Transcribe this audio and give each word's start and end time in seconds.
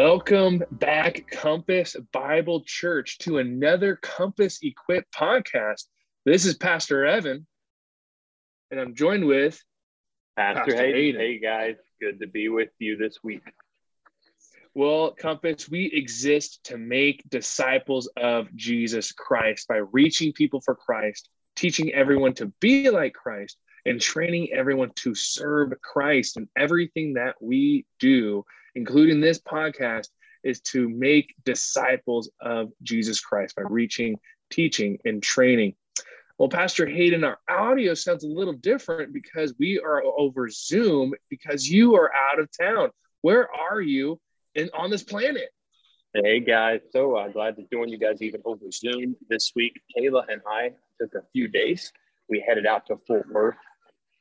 Welcome 0.00 0.62
back, 0.70 1.28
Compass 1.28 1.96
Bible 2.12 2.62
Church, 2.64 3.18
to 3.18 3.38
another 3.38 3.96
Compass 3.96 4.60
Equipped 4.62 5.12
podcast. 5.12 5.86
This 6.24 6.46
is 6.46 6.56
Pastor 6.56 7.04
Evan, 7.04 7.44
and 8.70 8.78
I'm 8.78 8.94
joined 8.94 9.26
with 9.26 9.60
Pastor, 10.36 10.60
Pastor 10.60 10.76
Hayden. 10.76 10.94
Hayden. 10.94 11.20
Hey, 11.20 11.38
guys, 11.40 11.74
good 12.00 12.20
to 12.20 12.28
be 12.28 12.48
with 12.48 12.68
you 12.78 12.96
this 12.96 13.24
week. 13.24 13.42
Well, 14.72 15.16
Compass, 15.18 15.68
we 15.68 15.86
exist 15.86 16.60
to 16.66 16.78
make 16.78 17.28
disciples 17.28 18.08
of 18.16 18.54
Jesus 18.54 19.10
Christ 19.10 19.66
by 19.66 19.80
reaching 19.90 20.32
people 20.32 20.60
for 20.60 20.76
Christ, 20.76 21.28
teaching 21.56 21.92
everyone 21.92 22.34
to 22.34 22.52
be 22.60 22.88
like 22.88 23.14
Christ, 23.14 23.58
and 23.84 24.00
training 24.00 24.50
everyone 24.52 24.92
to 24.98 25.16
serve 25.16 25.72
Christ 25.82 26.36
in 26.36 26.48
everything 26.56 27.14
that 27.14 27.34
we 27.40 27.84
do 27.98 28.44
including 28.78 29.20
this 29.20 29.40
podcast, 29.40 30.08
is 30.44 30.60
to 30.60 30.88
make 30.88 31.34
disciples 31.44 32.30
of 32.40 32.70
Jesus 32.82 33.20
Christ 33.20 33.56
by 33.56 33.62
reaching, 33.62 34.16
teaching, 34.50 34.98
and 35.04 35.20
training. 35.20 35.74
Well, 36.38 36.48
Pastor 36.48 36.86
Hayden, 36.86 37.24
our 37.24 37.38
audio 37.48 37.94
sounds 37.94 38.22
a 38.22 38.28
little 38.28 38.52
different 38.52 39.12
because 39.12 39.52
we 39.58 39.80
are 39.80 40.00
over 40.04 40.48
Zoom 40.48 41.12
because 41.28 41.68
you 41.68 41.96
are 41.96 42.12
out 42.14 42.38
of 42.38 42.48
town. 42.56 42.90
Where 43.22 43.48
are 43.52 43.80
you 43.80 44.20
in, 44.54 44.70
on 44.72 44.90
this 44.90 45.02
planet? 45.02 45.48
Hey 46.14 46.38
guys, 46.38 46.80
so 46.90 47.16
uh, 47.16 47.28
glad 47.28 47.56
to 47.56 47.64
join 47.72 47.88
you 47.88 47.98
guys 47.98 48.22
even 48.22 48.40
over 48.44 48.70
Zoom 48.72 49.16
this 49.28 49.52
week. 49.56 49.74
Kayla 49.94 50.22
and 50.28 50.40
I 50.48 50.70
took 51.00 51.14
a 51.14 51.26
few 51.32 51.48
days. 51.48 51.92
We 52.28 52.42
headed 52.46 52.64
out 52.64 52.86
to 52.86 52.96
Fort 53.06 53.28
Worth 53.30 53.56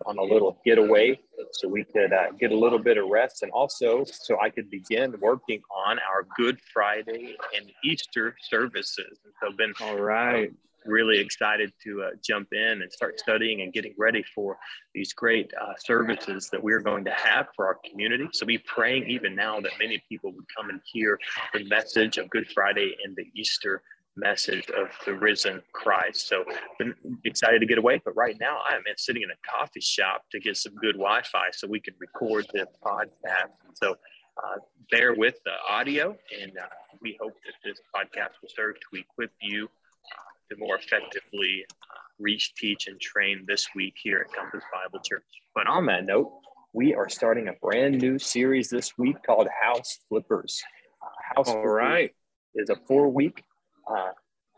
on 0.06 0.18
a 0.18 0.24
little 0.24 0.60
getaway 0.66 1.20
so 1.52 1.68
we 1.68 1.84
could 1.84 2.14
uh, 2.14 2.32
get 2.40 2.52
a 2.52 2.58
little 2.58 2.80
bit 2.80 2.98
of 2.98 3.08
rest 3.08 3.44
and 3.44 3.52
also 3.52 4.04
so 4.06 4.40
I 4.42 4.50
could 4.50 4.70
begin 4.70 5.16
working 5.20 5.62
on 5.88 6.00
our 6.00 6.28
Good 6.36 6.60
Friday 6.74 7.36
and 7.56 7.72
Easter 7.84 8.36
services. 8.50 9.20
And 9.24 9.34
so, 9.42 9.56
been 9.56 9.74
all 9.82 9.98
right. 9.98 10.50
Um, 10.50 10.58
really 10.86 11.20
excited 11.20 11.74
to 11.84 12.02
uh, 12.02 12.10
jump 12.24 12.48
in 12.54 12.82
and 12.82 12.92
start 12.94 13.20
studying 13.20 13.62
and 13.62 13.74
getting 13.74 13.94
ready 13.98 14.24
for 14.34 14.58
these 14.96 15.12
great 15.12 15.52
uh, 15.60 15.74
services 15.80 16.50
that 16.50 16.64
we're 16.64 16.80
going 16.80 17.04
to 17.04 17.12
have 17.12 17.48
for 17.56 17.66
our 17.66 17.78
community. 17.90 18.28
So, 18.34 18.46
be 18.46 18.58
praying 18.60 19.10
even 19.10 19.36
now 19.36 19.60
that 19.60 19.72
many 19.80 20.02
people 20.08 20.32
would 20.32 20.46
come 20.56 20.70
and 20.70 20.80
hear 20.86 21.20
the 21.54 21.66
message 21.66 22.18
of 22.18 22.30
Good 22.30 22.48
Friday 22.54 22.96
and 23.04 23.16
the 23.16 23.26
Easter 23.36 23.82
message 24.18 24.70
of 24.72 24.90
the 25.06 25.14
risen 25.14 25.62
Christ. 25.72 26.28
So 26.28 26.44
been 26.80 26.94
excited 27.24 27.60
to 27.60 27.66
get 27.66 27.78
away, 27.78 28.02
but 28.04 28.16
right 28.16 28.36
now 28.40 28.60
I'm 28.68 28.82
sitting 28.98 29.22
in 29.22 29.30
a 29.30 29.58
coffee 29.58 29.80
shop 29.80 30.24
to 30.32 30.40
get 30.40 30.58
some 30.58 30.76
good 30.76 30.96
Wi-Fi 30.96 31.46
so 31.54 31.68
we 31.68 31.80
can 31.80 31.94
record 32.00 32.48
the 32.54 32.68
podcast. 32.84 33.52
So 33.76 33.96
uh, 34.44 34.58
bear 34.92 35.14
with 35.14 35.36
the 35.46 35.54
audio, 35.70 36.16
and 36.42 36.52
uh, 36.58 36.68
we 37.02 37.18
hope 37.22 37.34
that 37.46 37.54
this 37.64 37.80
podcast 37.96 38.42
will 38.42 38.50
serve 38.56 38.76
to 38.76 39.00
equip 39.00 39.32
you 39.42 39.66
uh, 39.66 40.50
to 40.50 40.58
more 40.58 40.76
effectively 40.78 41.66
uh, 41.70 42.00
reach, 42.20 42.54
teach, 42.56 42.88
and 42.88 43.00
train 43.00 43.46
this 43.48 43.68
week 43.76 43.96
here 44.02 44.26
at 44.28 44.34
Compass 44.34 44.64
Bible 44.74 45.04
Church. 45.04 45.24
But 45.56 45.68
on 45.68 45.86
that 45.88 46.06
note, 46.06 46.32
we 46.74 46.94
are 46.94 47.10
starting 47.10 47.48
a 47.48 47.54
brand 47.54 48.00
new 48.00 48.20
series 48.20 48.70
this 48.70 48.98
week 48.98 49.16
called 49.26 49.48
House 49.64 50.00
Flippers. 50.10 50.62
Uh, 51.02 51.36
House 51.36 51.48
All 51.48 51.54
Flippers 51.56 51.74
right. 51.74 52.16
is 52.56 52.70
a 52.70 52.76
four-week 52.88 53.44
uh, 53.90 54.10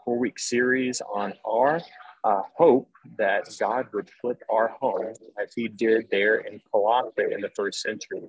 four 0.03 0.17
week 0.17 0.39
series 0.39 1.01
on 1.13 1.33
our 1.45 1.81
uh, 2.23 2.41
hope 2.57 2.89
that 3.17 3.47
God 3.59 3.87
would 3.93 4.09
flip 4.21 4.41
our 4.49 4.69
home 4.79 5.13
as 5.41 5.53
he 5.55 5.67
did 5.67 6.07
there 6.11 6.37
in 6.37 6.61
Colossae 6.71 7.31
in 7.31 7.41
the 7.41 7.51
first 7.55 7.81
century. 7.81 8.21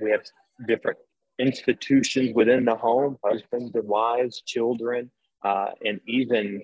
We 0.00 0.10
have 0.10 0.22
different 0.66 0.98
institutions 1.38 2.34
within 2.34 2.64
the 2.64 2.74
home, 2.74 3.18
husbands 3.24 3.74
and 3.74 3.88
wives, 3.88 4.42
children, 4.42 5.10
uh, 5.44 5.70
and 5.84 6.00
even 6.06 6.62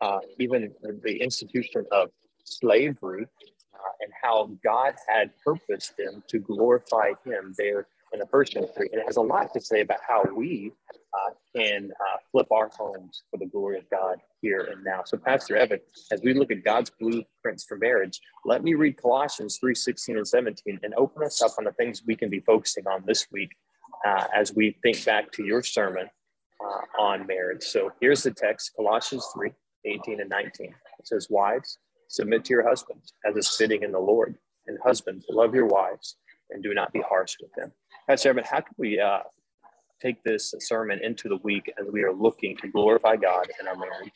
uh, 0.00 0.18
even 0.40 0.72
the 1.04 1.22
institution 1.22 1.86
of 1.92 2.10
slavery 2.44 3.24
uh, 3.74 3.92
and 4.00 4.12
how 4.20 4.50
God 4.64 4.94
had 5.08 5.30
purposed 5.44 5.96
them 5.96 6.24
to 6.28 6.38
glorify 6.40 7.12
him 7.24 7.54
there 7.56 7.86
in 8.12 8.20
the 8.20 8.26
first 8.26 8.52
century. 8.52 8.88
And 8.92 9.00
it 9.00 9.06
has 9.06 9.16
a 9.16 9.22
lot 9.22 9.52
to 9.54 9.60
say 9.60 9.80
about 9.80 9.98
how 10.06 10.24
we 10.34 10.72
uh, 11.14 11.30
can 11.56 11.90
uh, 11.90 12.18
flip 12.30 12.46
our 12.50 12.70
homes 12.76 13.22
for 13.30 13.36
the 13.38 13.46
glory 13.46 13.78
of 13.78 13.88
God 13.90 14.18
here 14.40 14.68
and 14.72 14.84
now. 14.84 15.02
So, 15.04 15.16
Pastor 15.16 15.56
Evan, 15.56 15.80
as 16.10 16.20
we 16.22 16.34
look 16.34 16.50
at 16.50 16.64
God's 16.64 16.90
blueprints 16.90 17.64
for 17.64 17.76
marriage, 17.76 18.20
let 18.44 18.62
me 18.62 18.74
read 18.74 19.00
Colossians 19.00 19.58
3 19.58 19.74
16 19.74 20.16
and 20.16 20.28
17 20.28 20.80
and 20.82 20.94
open 20.94 21.22
us 21.22 21.42
up 21.42 21.52
on 21.58 21.64
the 21.64 21.72
things 21.72 22.02
we 22.06 22.16
can 22.16 22.30
be 22.30 22.40
focusing 22.40 22.86
on 22.86 23.02
this 23.06 23.26
week 23.30 23.50
uh, 24.06 24.24
as 24.34 24.54
we 24.54 24.76
think 24.82 25.04
back 25.04 25.30
to 25.32 25.44
your 25.44 25.62
sermon 25.62 26.08
uh, 26.64 27.02
on 27.02 27.26
marriage. 27.26 27.62
So, 27.62 27.92
here's 28.00 28.22
the 28.22 28.32
text 28.32 28.72
Colossians 28.76 29.26
3 29.34 29.50
18 29.84 30.20
and 30.20 30.30
19. 30.30 30.66
It 30.98 31.06
says, 31.06 31.28
Wives, 31.30 31.78
submit 32.08 32.44
to 32.44 32.50
your 32.50 32.68
husbands 32.68 33.14
as 33.26 33.36
is 33.36 33.56
fitting 33.56 33.82
in 33.82 33.92
the 33.92 33.98
Lord, 33.98 34.36
and 34.66 34.78
husbands, 34.84 35.26
love 35.28 35.54
your 35.54 35.66
wives 35.66 36.16
and 36.52 36.62
do 36.62 36.74
not 36.74 36.92
be 36.92 37.00
harsh 37.00 37.36
with 37.40 37.52
them. 37.54 37.72
Pastor 38.08 38.30
Evan, 38.30 38.44
how 38.44 38.60
can 38.60 38.74
we 38.76 38.98
uh, 38.98 39.20
take 40.00 40.22
this 40.24 40.54
sermon 40.58 40.98
into 41.02 41.28
the 41.28 41.36
week 41.38 41.72
as 41.80 41.86
we 41.90 42.02
are 42.02 42.12
looking 42.12 42.56
to 42.58 42.68
glorify 42.68 43.16
God 43.16 43.46
in 43.60 43.68
our 43.68 43.76
marriage? 43.76 44.12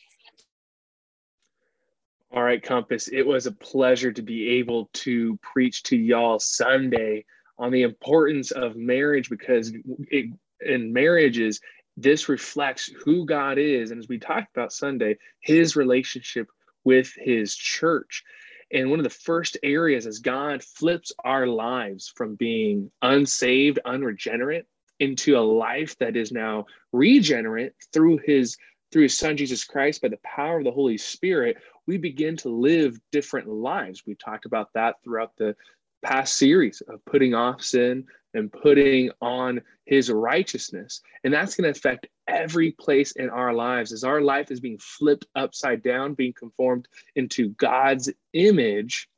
All 2.33 2.43
right, 2.43 2.63
Compass, 2.63 3.09
it 3.09 3.23
was 3.23 3.47
a 3.47 3.53
pleasure 3.53 4.13
to 4.13 4.23
be 4.23 4.49
able 4.59 4.91
to 4.95 5.39
preach 5.39 5.85
to 5.85 5.97
y'all 5.97 6.41
Sunday 6.41 7.25
on 7.59 7.71
the 7.71 7.83
importance 7.83 8.51
of 8.51 8.77
marriage 8.77 9.31
because 9.31 9.73
it, 10.11 10.27
in 10.61 10.93
marriages, 10.93 11.61
this 11.97 12.29
reflects 12.29 12.91
who 13.05 13.25
God 13.25 13.57
is. 13.57 13.93
And 13.93 14.01
as 14.01 14.09
we 14.09 14.19
talked 14.19 14.55
about 14.55 14.73
Sunday, 14.73 15.17
his 15.41 15.77
relationship 15.77 16.49
with 16.85 17.13
his 17.17 17.55
church. 17.55 18.25
And 18.72 18.91
one 18.91 18.99
of 18.99 19.04
the 19.04 19.10
first 19.10 19.56
areas 19.62 20.06
is 20.06 20.19
God 20.19 20.62
flips 20.62 21.12
our 21.25 21.47
lives 21.47 22.12
from 22.15 22.34
being 22.34 22.91
unsaved, 23.03 23.78
unregenerate, 23.84 24.66
into 24.99 25.37
a 25.37 25.41
life 25.41 25.97
that 25.99 26.16
is 26.16 26.32
now 26.32 26.66
regenerate 26.93 27.72
through 27.93 28.19
his 28.25 28.56
through 28.93 29.03
his 29.03 29.19
son 29.19 29.37
Jesus 29.37 29.65
Christ 29.65 30.00
by 30.00 30.09
the 30.09 30.19
power 30.19 30.59
of 30.59 30.65
the 30.65 30.71
Holy 30.71 30.97
Spirit, 30.97 31.56
we 31.87 31.99
begin 31.99 32.37
to 32.38 32.49
live 32.49 32.99
different 33.10 33.49
lives. 33.49 34.04
We 34.06 34.15
talked 34.15 34.47
about 34.47 34.72
that 34.75 34.97
throughout 35.03 35.33
the 35.37 35.56
past 36.03 36.37
series 36.37 36.83
of 36.88 37.04
putting 37.04 37.34
off 37.34 37.62
sin 37.62 38.06
and 38.37 38.53
putting 38.53 39.11
on 39.21 39.61
his 39.85 40.11
righteousness. 40.11 41.01
And 41.25 41.33
that's 41.33 41.57
going 41.57 41.73
to 41.73 41.79
affect 41.79 42.07
every 42.29 42.73
place 42.73 43.13
in 43.13 43.31
our 43.31 43.53
lives 43.53 43.93
as 43.93 44.05
our 44.05 44.21
life 44.21 44.51
is 44.51 44.61
being 44.61 44.79
flipped 44.79 45.27
upside 45.35 45.83
down, 45.83 46.15
being 46.15 46.33
conformed 46.33 46.89
into 47.15 47.51
God's 47.51 48.11
image. 48.33 49.09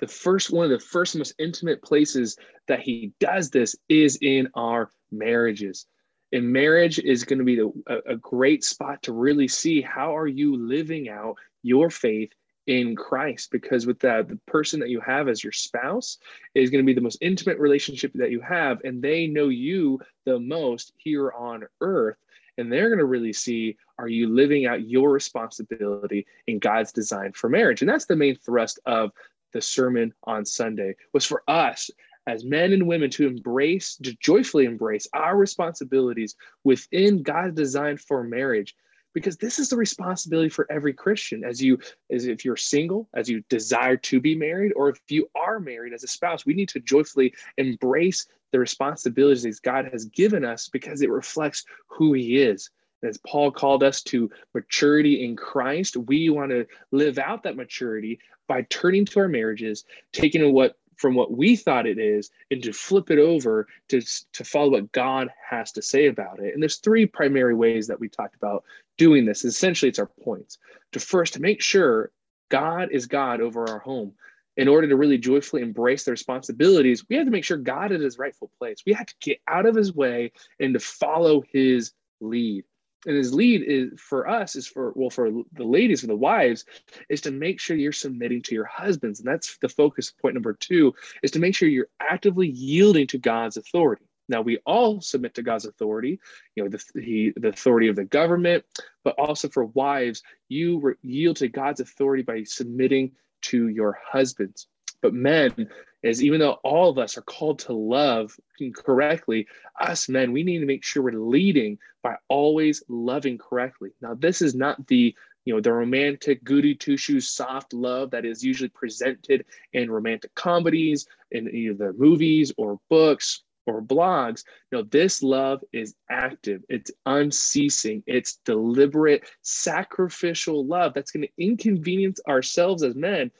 The 0.00 0.08
first 0.08 0.52
one 0.52 0.64
of 0.64 0.70
the 0.70 0.84
first 0.84 1.16
most 1.16 1.34
intimate 1.38 1.82
places 1.82 2.36
that 2.68 2.80
he 2.80 3.12
does 3.20 3.50
this 3.50 3.76
is 3.88 4.18
in 4.20 4.48
our 4.54 4.90
marriages. 5.10 5.86
And 6.32 6.52
marriage 6.52 6.98
is 6.98 7.24
going 7.24 7.38
to 7.38 7.44
be 7.44 7.60
a, 7.60 8.12
a 8.12 8.16
great 8.16 8.64
spot 8.64 9.02
to 9.04 9.12
really 9.12 9.48
see 9.48 9.80
how 9.80 10.16
are 10.16 10.26
you 10.26 10.56
living 10.56 11.08
out 11.08 11.36
your 11.62 11.90
faith 11.90 12.32
in 12.66 12.96
Christ 12.96 13.50
because 13.50 13.86
with 13.86 13.98
that 14.00 14.28
the 14.28 14.38
person 14.46 14.80
that 14.80 14.88
you 14.88 15.00
have 15.00 15.28
as 15.28 15.44
your 15.44 15.52
spouse 15.52 16.18
is 16.54 16.70
going 16.70 16.82
to 16.82 16.86
be 16.86 16.94
the 16.94 17.00
most 17.00 17.18
intimate 17.20 17.58
relationship 17.58 18.12
that 18.14 18.30
you 18.30 18.40
have 18.40 18.80
and 18.84 19.02
they 19.02 19.26
know 19.26 19.48
you 19.48 20.00
the 20.24 20.38
most 20.38 20.92
here 20.96 21.32
on 21.32 21.64
earth 21.80 22.16
and 22.56 22.72
they're 22.72 22.88
going 22.88 22.98
to 22.98 23.04
really 23.04 23.32
see 23.32 23.76
are 23.98 24.08
you 24.08 24.28
living 24.28 24.66
out 24.66 24.88
your 24.88 25.10
responsibility 25.10 26.26
in 26.46 26.58
God's 26.58 26.92
design 26.92 27.32
for 27.32 27.48
marriage? 27.48 27.82
And 27.82 27.88
that's 27.88 28.06
the 28.06 28.16
main 28.16 28.36
thrust 28.36 28.80
of 28.86 29.12
the 29.52 29.60
sermon 29.60 30.12
on 30.24 30.44
Sunday 30.44 30.96
was 31.12 31.24
for 31.24 31.42
us 31.46 31.90
as 32.26 32.44
men 32.44 32.72
and 32.72 32.86
women 32.86 33.10
to 33.10 33.26
embrace 33.26 33.96
to 33.96 34.14
joyfully 34.16 34.64
embrace 34.64 35.06
our 35.12 35.36
responsibilities 35.36 36.34
within 36.64 37.22
God's 37.22 37.54
design 37.54 37.98
for 37.98 38.24
marriage 38.24 38.74
because 39.14 39.36
this 39.36 39.58
is 39.58 39.70
the 39.70 39.76
responsibility 39.76 40.50
for 40.50 40.66
every 40.70 40.92
christian. 40.92 41.44
As 41.44 41.62
you 41.62 41.78
as 42.10 42.26
if 42.26 42.44
you're 42.44 42.56
single 42.56 43.08
as 43.14 43.28
you 43.28 43.42
desire 43.48 43.96
to 43.96 44.20
be 44.20 44.34
married 44.34 44.72
or 44.76 44.90
if 44.90 45.00
you 45.08 45.28
are 45.34 45.58
married 45.58 45.94
as 45.94 46.04
a 46.04 46.08
spouse 46.08 46.44
we 46.44 46.54
need 46.54 46.68
to 46.70 46.80
joyfully 46.80 47.32
embrace 47.56 48.26
the 48.52 48.58
responsibilities 48.58 49.60
god 49.60 49.88
has 49.90 50.04
given 50.06 50.44
us 50.44 50.68
because 50.68 51.00
it 51.00 51.10
reflects 51.10 51.64
who 51.86 52.12
he 52.12 52.42
is. 52.42 52.70
As 53.02 53.18
paul 53.26 53.50
called 53.50 53.82
us 53.82 54.02
to 54.04 54.30
maturity 54.54 55.24
in 55.24 55.36
christ 55.36 55.96
we 55.96 56.28
want 56.28 56.50
to 56.50 56.66
live 56.90 57.18
out 57.18 57.42
that 57.44 57.56
maturity 57.56 58.18
by 58.46 58.62
turning 58.68 59.04
to 59.06 59.20
our 59.20 59.28
marriages 59.28 59.84
taking 60.12 60.52
what 60.52 60.76
from 60.96 61.14
what 61.14 61.36
we 61.36 61.56
thought 61.56 61.86
it 61.86 61.98
is 61.98 62.30
and 62.50 62.62
to 62.62 62.72
flip 62.72 63.10
it 63.10 63.18
over 63.18 63.66
to, 63.88 64.00
to 64.32 64.44
follow 64.44 64.70
what 64.70 64.92
God 64.92 65.28
has 65.48 65.72
to 65.72 65.82
say 65.82 66.06
about 66.06 66.40
it. 66.40 66.54
And 66.54 66.62
there's 66.62 66.78
three 66.78 67.06
primary 67.06 67.54
ways 67.54 67.86
that 67.86 68.00
we 68.00 68.08
talked 68.08 68.36
about 68.36 68.64
doing 68.98 69.24
this. 69.24 69.44
Essentially, 69.44 69.88
it's 69.88 69.98
our 69.98 70.10
points. 70.22 70.58
To 70.92 71.00
first, 71.00 71.38
make 71.40 71.60
sure 71.62 72.10
God 72.48 72.90
is 72.92 73.06
God 73.06 73.40
over 73.40 73.68
our 73.68 73.80
home. 73.80 74.14
in 74.56 74.68
order 74.68 74.88
to 74.88 74.96
really 74.96 75.18
joyfully 75.18 75.62
embrace 75.62 76.04
the 76.04 76.10
responsibilities, 76.10 77.04
we 77.08 77.16
have 77.16 77.24
to 77.24 77.30
make 77.30 77.44
sure 77.44 77.56
God 77.56 77.92
is 77.92 78.02
his 78.02 78.18
rightful 78.18 78.50
place. 78.58 78.82
We 78.86 78.92
have 78.92 79.06
to 79.06 79.14
get 79.20 79.40
out 79.48 79.66
of 79.66 79.74
his 79.74 79.92
way 79.92 80.32
and 80.60 80.74
to 80.74 80.80
follow 80.80 81.42
his 81.50 81.92
lead. 82.20 82.64
And 83.06 83.16
his 83.16 83.34
lead 83.34 83.62
is 83.66 84.00
for 84.00 84.28
us 84.28 84.56
is 84.56 84.66
for 84.66 84.92
well 84.94 85.10
for 85.10 85.30
the 85.52 85.64
ladies 85.64 86.00
for 86.00 86.06
the 86.06 86.16
wives 86.16 86.64
is 87.08 87.20
to 87.22 87.30
make 87.30 87.60
sure 87.60 87.76
you're 87.76 87.92
submitting 87.92 88.42
to 88.42 88.54
your 88.54 88.64
husbands 88.64 89.20
and 89.20 89.28
that's 89.28 89.58
the 89.58 89.68
focus 89.68 90.10
point 90.10 90.34
number 90.34 90.54
2 90.54 90.94
is 91.22 91.30
to 91.32 91.38
make 91.38 91.54
sure 91.54 91.68
you're 91.68 91.88
actively 92.00 92.48
yielding 92.48 93.06
to 93.08 93.18
God's 93.18 93.56
authority. 93.56 94.06
Now 94.28 94.40
we 94.40 94.58
all 94.64 95.00
submit 95.00 95.34
to 95.34 95.42
God's 95.42 95.66
authority, 95.66 96.18
you 96.56 96.64
know, 96.64 96.70
the, 96.70 97.00
he, 97.00 97.32
the 97.36 97.48
authority 97.48 97.88
of 97.88 97.96
the 97.96 98.04
government, 98.04 98.64
but 99.02 99.14
also 99.18 99.48
for 99.48 99.66
wives, 99.66 100.22
you 100.48 100.80
re- 100.80 100.94
yield 101.02 101.36
to 101.36 101.48
God's 101.48 101.80
authority 101.80 102.22
by 102.22 102.42
submitting 102.44 103.12
to 103.42 103.68
your 103.68 103.98
husbands. 104.02 104.66
But 105.04 105.12
men, 105.12 105.68
is 106.02 106.24
even 106.24 106.40
though 106.40 106.58
all 106.64 106.88
of 106.88 106.96
us 106.96 107.18
are 107.18 107.22
called 107.22 107.58
to 107.58 107.74
love 107.74 108.34
correctly, 108.74 109.46
us 109.78 110.08
men, 110.08 110.32
we 110.32 110.42
need 110.42 110.60
to 110.60 110.64
make 110.64 110.82
sure 110.82 111.02
we're 111.02 111.12
leading 111.12 111.76
by 112.02 112.16
always 112.28 112.82
loving 112.88 113.36
correctly. 113.36 113.90
Now, 114.00 114.14
this 114.14 114.40
is 114.40 114.54
not 114.54 114.86
the 114.86 115.14
you 115.44 115.52
know 115.52 115.60
the 115.60 115.74
romantic 115.74 116.42
goody 116.42 116.74
two 116.74 116.96
shoes 116.96 117.28
soft 117.28 117.74
love 117.74 118.12
that 118.12 118.24
is 118.24 118.42
usually 118.42 118.70
presented 118.70 119.44
in 119.74 119.90
romantic 119.90 120.34
comedies 120.34 121.06
in 121.32 121.54
either 121.54 121.92
movies 121.92 122.50
or 122.56 122.80
books 122.88 123.42
or 123.66 123.82
blogs. 123.82 124.42
No 124.72 124.84
this 124.84 125.22
love 125.22 125.62
is 125.74 125.94
active. 126.08 126.62
It's 126.70 126.90
unceasing. 127.04 128.02
It's 128.06 128.36
deliberate 128.46 129.28
sacrificial 129.42 130.64
love 130.64 130.94
that's 130.94 131.10
going 131.10 131.26
to 131.26 131.44
inconvenience 131.44 132.20
ourselves 132.26 132.82
as 132.82 132.94
men 132.94 133.30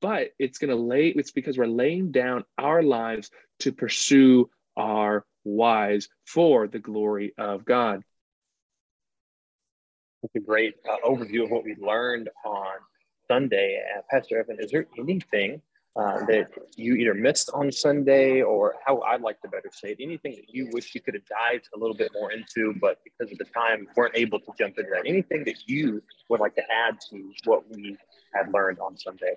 but 0.00 0.28
it's 0.38 0.58
going 0.58 0.70
to 0.70 0.76
lay 0.76 1.08
it's 1.08 1.30
because 1.30 1.58
we're 1.58 1.66
laying 1.66 2.12
down 2.12 2.44
our 2.58 2.82
lives 2.82 3.30
to 3.60 3.72
pursue 3.72 4.48
our 4.76 5.24
wives 5.44 6.08
for 6.26 6.66
the 6.66 6.78
glory 6.78 7.32
of 7.38 7.64
god 7.64 8.02
It's 10.22 10.34
a 10.34 10.40
great 10.40 10.74
uh, 10.88 11.08
overview 11.08 11.44
of 11.44 11.50
what 11.50 11.64
we 11.64 11.76
learned 11.78 12.28
on 12.44 12.76
sunday 13.28 13.82
uh, 13.96 14.02
pastor 14.10 14.38
evan 14.38 14.58
is 14.60 14.70
there 14.70 14.86
anything 14.98 15.62
uh, 15.96 16.24
that 16.26 16.50
you 16.76 16.94
either 16.94 17.14
missed 17.14 17.48
on 17.54 17.72
Sunday 17.72 18.42
or 18.42 18.74
how 18.84 19.00
I'd 19.00 19.22
like 19.22 19.40
to 19.40 19.48
better 19.48 19.70
say 19.72 19.92
it, 19.92 19.96
anything 19.98 20.32
that 20.32 20.54
you 20.54 20.68
wish 20.72 20.94
you 20.94 21.00
could 21.00 21.14
have 21.14 21.24
dived 21.24 21.68
a 21.74 21.78
little 21.78 21.96
bit 21.96 22.10
more 22.12 22.32
into, 22.32 22.74
but 22.82 22.98
because 23.02 23.32
of 23.32 23.38
the 23.38 23.46
time 23.46 23.88
weren't 23.96 24.14
able 24.14 24.38
to 24.40 24.52
jump 24.58 24.76
into 24.78 24.90
that. 24.90 25.06
Anything 25.06 25.44
that 25.44 25.56
you 25.66 26.02
would 26.28 26.40
like 26.40 26.54
to 26.56 26.62
add 26.70 26.98
to 27.10 27.32
what 27.44 27.62
we 27.70 27.96
had 28.34 28.52
learned 28.52 28.78
on 28.78 28.98
Sunday? 28.98 29.36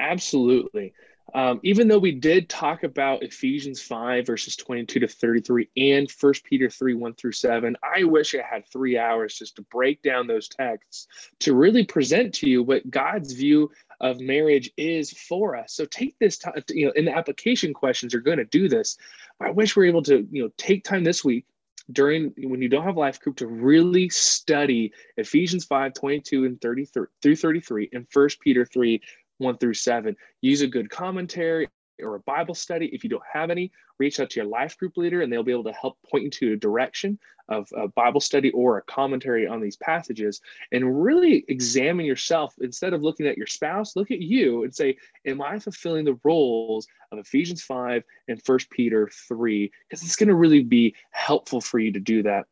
Absolutely. 0.00 0.94
Um, 1.34 1.60
even 1.62 1.86
though 1.86 1.98
we 1.98 2.12
did 2.12 2.48
talk 2.48 2.82
about 2.82 3.22
Ephesians 3.22 3.80
5, 3.80 4.26
verses 4.26 4.56
22 4.56 5.00
to 5.00 5.06
33, 5.06 5.68
and 5.76 6.10
1 6.10 6.32
Peter 6.44 6.68
3, 6.68 6.94
1 6.94 7.14
through 7.14 7.32
7, 7.32 7.76
I 7.84 8.02
wish 8.04 8.34
I 8.34 8.42
had 8.42 8.66
three 8.66 8.98
hours 8.98 9.38
just 9.38 9.56
to 9.56 9.62
break 9.62 10.02
down 10.02 10.26
those 10.26 10.48
texts 10.48 11.06
to 11.40 11.54
really 11.54 11.84
present 11.84 12.34
to 12.34 12.48
you 12.48 12.62
what 12.62 12.90
God's 12.90 13.32
view 13.32 13.70
of 14.00 14.18
marriage 14.18 14.70
is 14.76 15.12
for 15.12 15.54
us. 15.54 15.72
So 15.74 15.84
take 15.84 16.18
this 16.18 16.38
time, 16.38 16.54
you 16.70 16.86
know, 16.86 16.92
in 16.96 17.04
the 17.04 17.16
application 17.16 17.74
questions, 17.74 18.12
you're 18.12 18.22
going 18.22 18.38
to 18.38 18.44
do 18.46 18.68
this. 18.68 18.96
I 19.40 19.50
wish 19.50 19.76
we 19.76 19.84
are 19.84 19.88
able 19.88 20.02
to, 20.04 20.26
you 20.32 20.42
know, 20.42 20.50
take 20.56 20.82
time 20.82 21.04
this 21.04 21.24
week 21.24 21.44
during 21.92 22.32
when 22.38 22.62
you 22.62 22.68
don't 22.68 22.84
have 22.84 22.96
life 22.96 23.20
group 23.20 23.36
to 23.36 23.46
really 23.46 24.08
study 24.08 24.92
Ephesians 25.16 25.64
5, 25.64 25.94
22 25.94 26.44
and 26.44 26.60
33 26.60 27.06
through 27.22 27.36
33 27.36 27.90
and 27.92 28.06
1 28.12 28.28
Peter 28.40 28.64
3, 28.64 29.00
1 29.40 29.58
through 29.58 29.74
7. 29.74 30.16
Use 30.40 30.60
a 30.60 30.66
good 30.66 30.90
commentary 30.90 31.68
or 32.02 32.14
a 32.14 32.20
Bible 32.20 32.54
study. 32.54 32.86
If 32.92 33.04
you 33.04 33.10
don't 33.10 33.22
have 33.30 33.50
any, 33.50 33.70
reach 33.98 34.20
out 34.20 34.30
to 34.30 34.40
your 34.40 34.48
life 34.48 34.78
group 34.78 34.96
leader 34.96 35.20
and 35.22 35.32
they'll 35.32 35.42
be 35.42 35.52
able 35.52 35.64
to 35.64 35.72
help 35.72 35.98
point 36.10 36.24
you 36.24 36.30
to 36.30 36.52
a 36.52 36.56
direction 36.56 37.18
of 37.48 37.68
a 37.76 37.88
Bible 37.88 38.20
study 38.20 38.50
or 38.52 38.78
a 38.78 38.82
commentary 38.82 39.46
on 39.46 39.60
these 39.60 39.76
passages 39.76 40.40
and 40.72 41.02
really 41.02 41.44
examine 41.48 42.06
yourself. 42.06 42.54
Instead 42.60 42.92
of 42.92 43.02
looking 43.02 43.26
at 43.26 43.36
your 43.36 43.46
spouse, 43.46 43.96
look 43.96 44.10
at 44.10 44.20
you 44.20 44.64
and 44.64 44.74
say, 44.74 44.96
Am 45.26 45.42
I 45.42 45.58
fulfilling 45.58 46.04
the 46.04 46.18
roles 46.24 46.86
of 47.12 47.18
Ephesians 47.18 47.62
5 47.62 48.02
and 48.28 48.40
1 48.44 48.58
Peter 48.70 49.10
3? 49.28 49.70
Because 49.88 50.02
it's 50.02 50.16
going 50.16 50.28
to 50.28 50.34
really 50.34 50.62
be 50.62 50.94
helpful 51.10 51.60
for 51.60 51.78
you 51.78 51.92
to 51.92 52.00
do 52.00 52.22
that. 52.22 52.46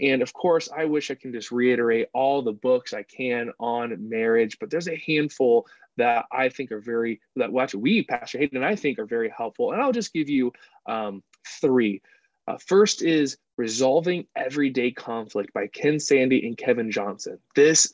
And 0.00 0.22
of 0.22 0.32
course, 0.32 0.68
I 0.76 0.84
wish 0.84 1.10
I 1.10 1.14
can 1.14 1.32
just 1.32 1.50
reiterate 1.50 2.08
all 2.12 2.42
the 2.42 2.52
books 2.52 2.92
I 2.92 3.04
can 3.04 3.52
on 3.58 4.08
marriage, 4.08 4.58
but 4.58 4.70
there's 4.70 4.88
a 4.88 5.02
handful 5.06 5.66
that 5.96 6.26
I 6.32 6.48
think 6.48 6.72
are 6.72 6.80
very, 6.80 7.20
that 7.36 7.52
watch 7.52 7.74
we, 7.74 8.02
Pastor 8.02 8.38
Hayden, 8.38 8.56
and 8.58 8.66
I 8.66 8.76
think 8.76 8.98
are 8.98 9.06
very 9.06 9.32
helpful. 9.36 9.72
And 9.72 9.82
I'll 9.82 9.92
just 9.92 10.12
give 10.12 10.28
you 10.28 10.52
um, 10.86 11.22
three. 11.60 12.02
Uh, 12.48 12.58
first 12.58 13.02
is 13.02 13.36
Resolving 13.56 14.26
Everyday 14.34 14.90
Conflict 14.90 15.52
by 15.52 15.68
Ken 15.68 16.00
Sande 16.00 16.32
and 16.32 16.56
Kevin 16.56 16.90
Johnson. 16.90 17.38
This 17.54 17.92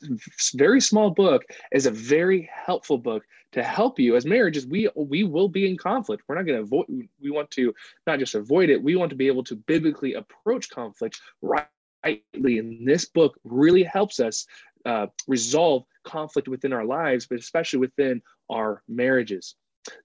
very 0.55 0.81
small 0.81 1.11
book 1.11 1.43
is 1.71 1.85
a 1.85 1.91
very 1.91 2.49
helpful 2.51 2.97
book 2.97 3.23
to 3.51 3.63
help 3.63 3.99
you 3.99 4.15
as 4.15 4.25
marriages. 4.25 4.65
We 4.65 4.89
we 4.95 5.23
will 5.23 5.49
be 5.49 5.69
in 5.69 5.77
conflict. 5.77 6.23
We're 6.27 6.35
not 6.35 6.45
going 6.45 6.57
to 6.57 6.63
avoid. 6.63 6.87
We 7.21 7.29
want 7.29 7.51
to 7.51 7.73
not 8.07 8.19
just 8.19 8.35
avoid 8.35 8.69
it. 8.69 8.81
We 8.81 8.95
want 8.95 9.09
to 9.09 9.15
be 9.15 9.27
able 9.27 9.43
to 9.45 9.55
biblically 9.55 10.13
approach 10.13 10.69
conflict 10.69 11.19
rightly. 11.41 12.59
And 12.59 12.87
this 12.87 13.05
book 13.05 13.39
really 13.43 13.83
helps 13.83 14.19
us 14.19 14.47
uh, 14.89 15.07
resolve 15.27 15.83
conflict 16.03 16.47
within 16.47 16.73
our 16.73 16.83
lives, 16.83 17.27
but 17.27 17.37
especially 17.37 17.79
within 17.79 18.21
our 18.49 18.81
marriages. 18.87 19.55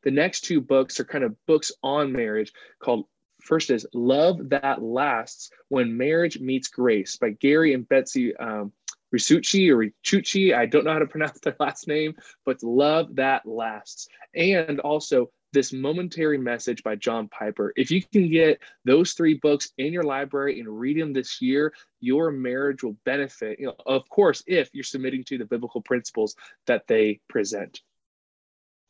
The 0.03 0.11
next 0.11 0.43
two 0.43 0.61
books 0.61 1.01
are 1.01 1.05
kind 1.05 1.25
of 1.25 1.35
books 1.47 1.73
on 1.83 2.13
marriage 2.13 2.53
called 2.81 3.07
First 3.41 3.71
is 3.71 3.87
Love 3.95 4.51
That 4.51 4.83
Lasts 4.83 5.51
When 5.69 5.97
Marriage 5.97 6.39
Meets 6.39 6.69
Grace 6.69 7.17
by 7.17 7.31
Gary 7.31 7.73
and 7.73 7.89
Betsy 7.89 8.37
um, 8.37 8.73
Risucci 9.15 9.71
or 9.71 9.79
Richucci. 9.79 10.55
I 10.55 10.67
don't 10.67 10.85
know 10.85 10.93
how 10.93 10.99
to 10.99 11.07
pronounce 11.15 11.41
their 11.41 11.57
last 11.59 11.89
name, 11.89 12.15
but 12.45 12.63
Love 12.63 13.17
That 13.17 13.47
Lasts. 13.47 14.09
And 14.35 14.81
also 14.81 15.31
this 15.55 15.73
momentary 15.73 16.37
message 16.37 16.83
by 16.83 16.97
John 16.97 17.29
Piper. 17.29 17.73
If 17.77 17.91
you 17.91 18.03
can 18.03 18.31
get 18.31 18.61
those 18.85 19.12
three 19.12 19.35
books 19.35 19.73
in 19.79 19.93
your 19.93 20.03
library 20.03 20.61
and 20.61 20.69
read 20.69 21.01
them 21.01 21.12
this 21.12 21.41
year, 21.41 21.73
your 22.01 22.31
marriage 22.31 22.83
will 22.83 22.97
benefit. 23.05 23.59
You 23.59 23.67
know, 23.67 23.77
of 23.87 24.06
course, 24.11 24.43
if 24.47 24.69
you're 24.75 24.85
submitting 24.85 25.25
to 25.25 25.39
the 25.39 25.47
biblical 25.47 25.81
principles 25.81 26.35
that 26.67 26.87
they 26.87 27.21
present. 27.29 27.81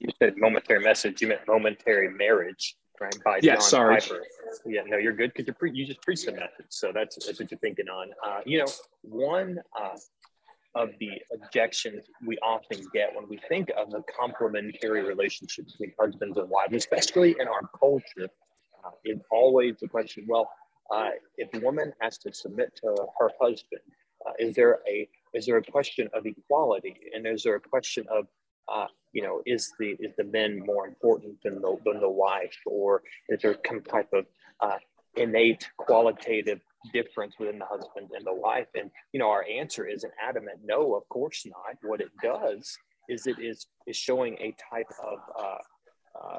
You 0.01 0.09
said 0.19 0.35
momentary 0.37 0.83
message. 0.83 1.23
You 1.23 1.29
meant 1.29 1.43
momentary 1.47 2.11
marriage, 2.11 2.77
right? 3.01 3.17
By 3.25 3.41
yeah, 3.43 3.55
John 3.55 3.63
sorry. 3.63 4.01
Piper. 4.01 4.23
Yeah, 4.67 4.83
no, 4.87 4.97
you're 4.97 5.13
good 5.13 5.33
because 5.33 5.47
you're 5.47 5.55
pre- 5.55 5.73
you 5.73 5.87
just 5.87 6.03
preached 6.03 6.27
the 6.27 6.33
message, 6.33 6.67
so 6.69 6.91
that's 6.93 7.25
that's 7.25 7.39
what 7.39 7.51
you're 7.51 7.59
thinking 7.59 7.89
on. 7.89 8.11
Uh, 8.27 8.41
you 8.45 8.59
know, 8.59 8.67
one 9.03 9.61
uh, 9.79 9.97
of 10.75 10.91
the 10.99 11.11
objections 11.33 12.05
we 12.27 12.37
often 12.39 12.79
get 12.93 13.15
when 13.15 13.29
we 13.29 13.39
think 13.49 13.71
of 13.77 13.91
the 13.91 14.03
complementary 14.19 15.03
relationship 15.03 15.67
between 15.67 15.93
husbands 15.99 16.37
and 16.37 16.49
wives, 16.51 16.75
especially 16.75 17.37
in 17.39 17.47
our 17.47 17.69
culture, 17.79 18.29
uh, 18.85 18.91
is 19.05 19.21
always 19.31 19.77
the 19.81 19.89
question 19.89 20.25
well, 20.29 20.51
uh, 20.91 21.11
if 21.37 21.49
a 21.55 21.65
woman 21.65 21.93
has 22.01 22.19
to 22.19 22.33
submit 22.33 22.75
to 22.77 22.95
her 23.19 23.31
husband, 23.41 23.81
uh, 24.27 24.33
is 24.39 24.55
there 24.55 24.81
a 24.89 25.09
is 25.33 25.47
there 25.47 25.57
a 25.57 25.63
question 25.63 26.09
of 26.13 26.27
equality, 26.27 26.95
and 27.15 27.27
is 27.27 27.43
there 27.43 27.57
a 27.57 27.61
question 27.61 28.05
of 28.11 28.27
uh, 28.69 28.87
you 29.13 29.23
know, 29.23 29.43
is 29.47 29.73
the 29.79 29.97
is 30.01 30.13
the 30.17 30.25
men 30.25 30.59
more 30.65 30.87
important 30.87 31.41
than 31.43 31.61
the 31.61 31.77
than 31.85 32.01
the 32.01 32.09
wife, 32.09 32.57
or 32.67 33.03
is 33.29 33.41
there 33.43 33.57
some 33.67 33.81
type 33.83 34.09
of 34.13 34.27
uh, 34.61 34.79
innate 35.17 35.69
qualitative 35.77 36.61
difference 36.93 37.35
within 37.39 37.59
the 37.59 37.67
husband 37.67 38.11
and 38.15 38.27
the 38.27 38.35
wife? 38.35 38.69
And 38.75 38.91
you 39.13 39.21
know, 39.21 39.31
our 39.31 39.45
answer 39.45 39.87
is 39.87 40.05
an 40.05 40.11
adamant 40.23 40.61
no. 40.65 40.95
Of 40.95 41.09
course 41.09 41.47
not. 41.47 41.77
What 41.83 42.01
it 42.01 42.11
does 42.23 42.77
is 43.09 43.27
it 43.27 43.39
is 43.39 43.67
is 43.87 43.97
showing 43.97 44.35
a 44.39 44.55
type 44.71 44.91
of 45.03 45.19
uh, 45.39 46.19
uh, 46.21 46.39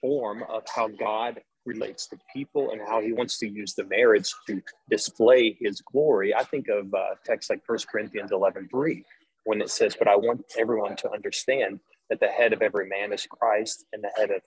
form 0.00 0.44
of 0.48 0.62
how 0.74 0.88
God 0.88 1.40
relates 1.66 2.06
to 2.06 2.18
people 2.32 2.70
and 2.70 2.80
how 2.80 3.00
he 3.00 3.12
wants 3.12 3.38
to 3.38 3.48
use 3.48 3.74
the 3.74 3.84
marriage 3.84 4.32
to 4.46 4.62
display 4.88 5.56
his 5.60 5.80
glory. 5.80 6.34
I 6.34 6.44
think 6.44 6.68
of 6.68 6.94
uh, 6.94 7.16
texts 7.24 7.50
like 7.50 7.64
First 7.66 7.88
Corinthians 7.88 8.30
11 8.32 8.68
3, 8.70 9.04
when 9.44 9.60
it 9.60 9.70
says, 9.70 9.96
But 9.98 10.08
I 10.08 10.16
want 10.16 10.44
everyone 10.58 10.96
to 10.96 11.10
understand 11.10 11.80
that 12.10 12.20
the 12.20 12.28
head 12.28 12.52
of 12.52 12.62
every 12.62 12.88
man 12.88 13.12
is 13.12 13.26
Christ, 13.26 13.84
and 13.92 14.02
the 14.02 14.10
head 14.16 14.30
of 14.30 14.42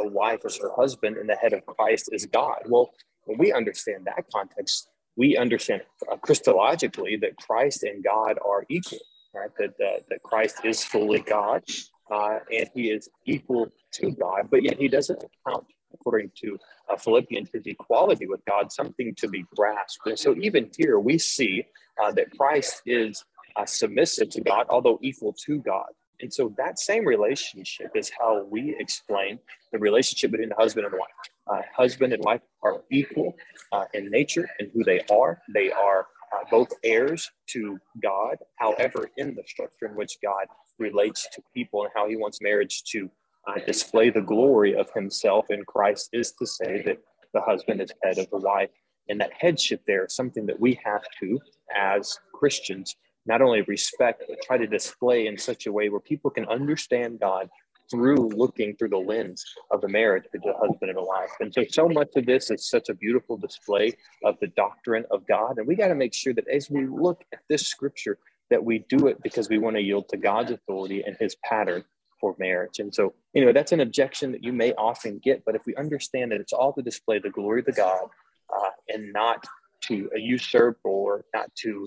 a 0.00 0.08
wife 0.08 0.40
is 0.44 0.58
her 0.58 0.72
husband, 0.74 1.16
and 1.16 1.28
the 1.28 1.36
head 1.36 1.52
of 1.52 1.64
Christ 1.66 2.10
is 2.12 2.26
God. 2.26 2.58
Well, 2.66 2.90
when 3.24 3.38
we 3.38 3.52
understand 3.52 4.06
that 4.06 4.24
context, 4.32 4.88
we 5.16 5.36
understand 5.36 5.82
Christologically 6.26 7.20
that 7.20 7.36
Christ 7.36 7.82
and 7.82 8.02
God 8.02 8.38
are 8.44 8.64
equal, 8.68 8.98
right? 9.34 9.50
That, 9.58 9.74
uh, 9.84 10.00
that 10.08 10.22
Christ 10.22 10.64
is 10.64 10.82
fully 10.82 11.20
God 11.20 11.62
uh, 12.10 12.38
and 12.50 12.68
he 12.74 12.90
is 12.90 13.08
equal 13.26 13.68
to 13.92 14.10
God, 14.12 14.48
but 14.50 14.62
yet 14.62 14.78
he 14.78 14.88
doesn't 14.88 15.22
account, 15.22 15.66
according 15.92 16.30
to 16.36 16.58
uh, 16.88 16.96
Philippians, 16.96 17.50
his 17.52 17.66
equality 17.66 18.26
with 18.26 18.44
God, 18.46 18.72
something 18.72 19.14
to 19.16 19.28
be 19.28 19.44
grasped. 19.54 20.06
And 20.06 20.18
so 20.18 20.34
even 20.36 20.70
here 20.76 20.98
we 20.98 21.18
see 21.18 21.64
uh, 22.02 22.12
that 22.12 22.36
Christ 22.36 22.82
is 22.86 23.24
uh, 23.56 23.66
submissive 23.66 24.30
to 24.30 24.40
God, 24.40 24.66
although 24.70 24.98
equal 25.02 25.34
to 25.44 25.58
God. 25.58 25.88
And 26.22 26.32
so 26.32 26.54
that 26.56 26.78
same 26.78 27.04
relationship 27.04 27.90
is 27.96 28.10
how 28.18 28.44
we 28.44 28.76
explain 28.78 29.38
the 29.72 29.78
relationship 29.78 30.30
between 30.30 30.50
the 30.50 30.54
husband 30.54 30.86
and 30.86 30.94
the 30.94 30.98
wife. 30.98 31.10
Uh, 31.50 31.62
husband 31.76 32.12
and 32.12 32.22
wife 32.24 32.40
are 32.62 32.82
equal 32.90 33.34
uh, 33.72 33.84
in 33.92 34.08
nature 34.08 34.48
and 34.60 34.70
who 34.72 34.84
they 34.84 35.00
are. 35.10 35.42
They 35.52 35.72
are 35.72 36.06
uh, 36.32 36.44
both 36.50 36.68
heirs 36.84 37.28
to 37.48 37.78
God. 38.02 38.36
However, 38.56 39.10
in 39.16 39.34
the 39.34 39.42
structure 39.46 39.86
in 39.86 39.96
which 39.96 40.16
God 40.22 40.46
relates 40.78 41.28
to 41.32 41.42
people 41.52 41.82
and 41.82 41.90
how 41.94 42.08
he 42.08 42.16
wants 42.16 42.40
marriage 42.40 42.84
to 42.92 43.10
uh, 43.48 43.58
display 43.66 44.08
the 44.10 44.20
glory 44.20 44.74
of 44.74 44.90
himself 44.92 45.46
in 45.50 45.64
Christ 45.64 46.08
is 46.12 46.32
to 46.38 46.46
say 46.46 46.82
that 46.82 46.98
the 47.34 47.40
husband 47.40 47.80
is 47.80 47.92
head 48.02 48.18
of 48.18 48.30
the 48.30 48.38
wife. 48.38 48.70
And 49.08 49.20
that 49.20 49.32
headship 49.36 49.82
there 49.86 50.04
is 50.04 50.14
something 50.14 50.46
that 50.46 50.60
we 50.60 50.78
have 50.84 51.02
to, 51.20 51.40
as 51.76 52.16
Christians, 52.32 52.94
not 53.26 53.42
only 53.42 53.62
respect, 53.62 54.24
but 54.28 54.42
try 54.42 54.58
to 54.58 54.66
display 54.66 55.26
in 55.26 55.38
such 55.38 55.66
a 55.66 55.72
way 55.72 55.88
where 55.88 56.00
people 56.00 56.30
can 56.30 56.46
understand 56.46 57.20
God 57.20 57.48
through 57.90 58.30
looking 58.30 58.74
through 58.76 58.88
the 58.88 58.96
lens 58.96 59.44
of 59.70 59.80
the 59.80 59.88
marriage 59.88 60.24
between 60.32 60.54
a 60.54 60.58
husband 60.58 60.90
and 60.90 60.98
a 60.98 61.02
wife. 61.02 61.30
And 61.40 61.52
so, 61.52 61.64
so 61.68 61.88
much 61.88 62.08
of 62.16 62.26
this 62.26 62.50
is 62.50 62.68
such 62.68 62.88
a 62.88 62.94
beautiful 62.94 63.36
display 63.36 63.92
of 64.24 64.36
the 64.40 64.46
doctrine 64.48 65.04
of 65.10 65.26
God. 65.26 65.58
And 65.58 65.66
we 65.66 65.76
got 65.76 65.88
to 65.88 65.94
make 65.94 66.14
sure 66.14 66.32
that 66.34 66.48
as 66.48 66.70
we 66.70 66.86
look 66.86 67.22
at 67.32 67.40
this 67.48 67.66
scripture, 67.66 68.18
that 68.50 68.64
we 68.64 68.80
do 68.88 69.06
it 69.08 69.22
because 69.22 69.48
we 69.48 69.58
want 69.58 69.76
to 69.76 69.82
yield 69.82 70.08
to 70.08 70.16
God's 70.16 70.52
authority 70.52 71.02
and 71.06 71.16
his 71.20 71.36
pattern 71.44 71.84
for 72.20 72.34
marriage. 72.38 72.78
And 72.78 72.94
so, 72.94 73.14
anyway, 73.34 73.52
that's 73.52 73.72
an 73.72 73.80
objection 73.80 74.32
that 74.32 74.42
you 74.42 74.52
may 74.52 74.72
often 74.74 75.20
get, 75.22 75.44
but 75.44 75.54
if 75.54 75.62
we 75.66 75.74
understand 75.76 76.32
that 76.32 76.40
it's 76.40 76.52
all 76.52 76.72
to 76.74 76.82
display 76.82 77.18
the 77.18 77.30
glory 77.30 77.60
of 77.60 77.66
the 77.66 77.72
God 77.72 78.06
uh, 78.54 78.70
and 78.88 79.12
not 79.12 79.44
to 79.82 80.08
usurp 80.14 80.78
or 80.84 81.24
not 81.34 81.52
to 81.56 81.86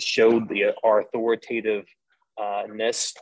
show 0.00 0.40
the 0.40 0.74
our 0.82 1.00
authoritative 1.00 1.84
uh, 2.40 2.64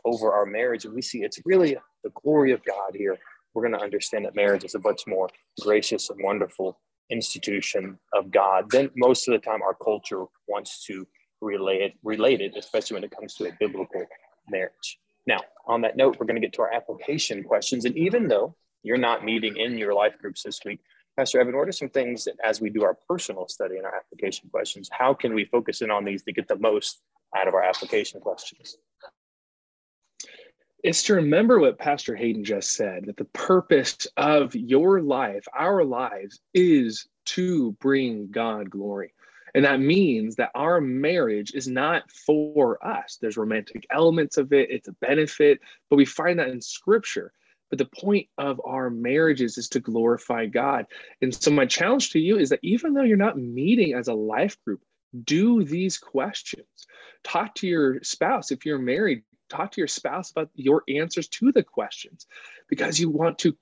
over 0.05 0.31
our 0.33 0.45
marriage, 0.45 0.85
and 0.85 0.93
we 0.93 1.01
see 1.01 1.23
it's 1.23 1.39
really 1.45 1.77
the 2.03 2.11
glory 2.23 2.51
of 2.51 2.63
God 2.63 2.95
here. 2.95 3.17
We're 3.53 3.67
going 3.67 3.77
to 3.77 3.83
understand 3.83 4.25
that 4.25 4.35
marriage 4.35 4.63
is 4.63 4.75
a 4.75 4.79
much 4.79 5.03
more 5.05 5.29
gracious 5.59 6.09
and 6.09 6.19
wonderful 6.23 6.79
institution 7.09 7.99
of 8.13 8.31
God 8.31 8.71
than 8.71 8.89
most 8.95 9.27
of 9.27 9.33
the 9.33 9.39
time 9.39 9.61
our 9.61 9.73
culture 9.73 10.23
wants 10.47 10.85
to 10.85 11.05
relate 11.41 11.81
it, 11.81 11.93
relate 12.03 12.39
it, 12.39 12.53
especially 12.55 12.95
when 12.95 13.03
it 13.03 13.11
comes 13.11 13.35
to 13.35 13.47
a 13.47 13.51
biblical 13.59 14.05
marriage. 14.49 14.99
Now, 15.27 15.41
on 15.67 15.81
that 15.81 15.97
note, 15.97 16.17
we're 16.19 16.25
going 16.25 16.39
to 16.39 16.45
get 16.45 16.53
to 16.53 16.61
our 16.61 16.73
application 16.73 17.43
questions. 17.43 17.85
And 17.85 17.97
even 17.97 18.27
though 18.27 18.55
you're 18.83 18.97
not 18.97 19.25
meeting 19.25 19.57
in 19.57 19.77
your 19.77 19.93
life 19.93 20.17
groups 20.19 20.43
this 20.43 20.59
week, 20.65 20.79
Pastor 21.21 21.39
Evan, 21.39 21.55
what 21.55 21.67
are 21.67 21.71
some 21.71 21.87
things 21.87 22.23
that 22.23 22.33
as 22.43 22.61
we 22.61 22.71
do 22.71 22.83
our 22.83 22.97
personal 23.07 23.47
study 23.47 23.77
and 23.77 23.85
our 23.85 23.95
application 23.95 24.49
questions, 24.49 24.89
how 24.91 25.13
can 25.13 25.35
we 25.35 25.45
focus 25.45 25.83
in 25.83 25.91
on 25.91 26.03
these 26.03 26.23
to 26.23 26.31
get 26.31 26.47
the 26.47 26.57
most 26.57 27.03
out 27.37 27.47
of 27.47 27.53
our 27.53 27.61
application 27.61 28.19
questions? 28.19 28.77
It's 30.83 31.03
to 31.03 31.13
remember 31.13 31.59
what 31.59 31.77
Pastor 31.77 32.15
Hayden 32.15 32.43
just 32.43 32.73
said 32.73 33.05
that 33.05 33.17
the 33.17 33.25
purpose 33.25 34.07
of 34.17 34.55
your 34.55 34.99
life, 34.99 35.45
our 35.53 35.85
lives, 35.85 36.39
is 36.55 37.07
to 37.25 37.73
bring 37.73 38.31
God 38.31 38.71
glory. 38.71 39.13
And 39.53 39.63
that 39.63 39.79
means 39.79 40.37
that 40.37 40.49
our 40.55 40.81
marriage 40.81 41.53
is 41.53 41.67
not 41.67 42.09
for 42.09 42.83
us. 42.83 43.19
There's 43.21 43.37
romantic 43.37 43.85
elements 43.91 44.37
of 44.37 44.53
it, 44.53 44.71
it's 44.71 44.87
a 44.87 44.93
benefit, 44.93 45.59
but 45.87 45.97
we 45.97 46.05
find 46.05 46.39
that 46.39 46.49
in 46.49 46.61
scripture. 46.61 47.31
But 47.71 47.79
the 47.79 47.85
point 47.85 48.27
of 48.37 48.61
our 48.65 48.89
marriages 48.89 49.57
is 49.57 49.67
to 49.69 49.79
glorify 49.79 50.45
God. 50.45 50.85
And 51.21 51.33
so, 51.33 51.49
my 51.49 51.65
challenge 51.65 52.11
to 52.11 52.19
you 52.19 52.37
is 52.37 52.49
that 52.49 52.59
even 52.61 52.93
though 52.93 53.01
you're 53.01 53.17
not 53.17 53.39
meeting 53.39 53.93
as 53.93 54.09
a 54.09 54.13
life 54.13 54.57
group, 54.63 54.81
do 55.23 55.63
these 55.63 55.97
questions. 55.97 56.67
Talk 57.23 57.55
to 57.55 57.67
your 57.67 58.03
spouse. 58.03 58.51
If 58.51 58.65
you're 58.65 58.77
married, 58.77 59.23
talk 59.49 59.71
to 59.71 59.81
your 59.81 59.87
spouse 59.87 60.31
about 60.31 60.49
your 60.53 60.83
answers 60.89 61.27
to 61.29 61.51
the 61.51 61.63
questions 61.63 62.27
because 62.67 62.99
you 62.99 63.09
want 63.09 63.39
to 63.39 63.55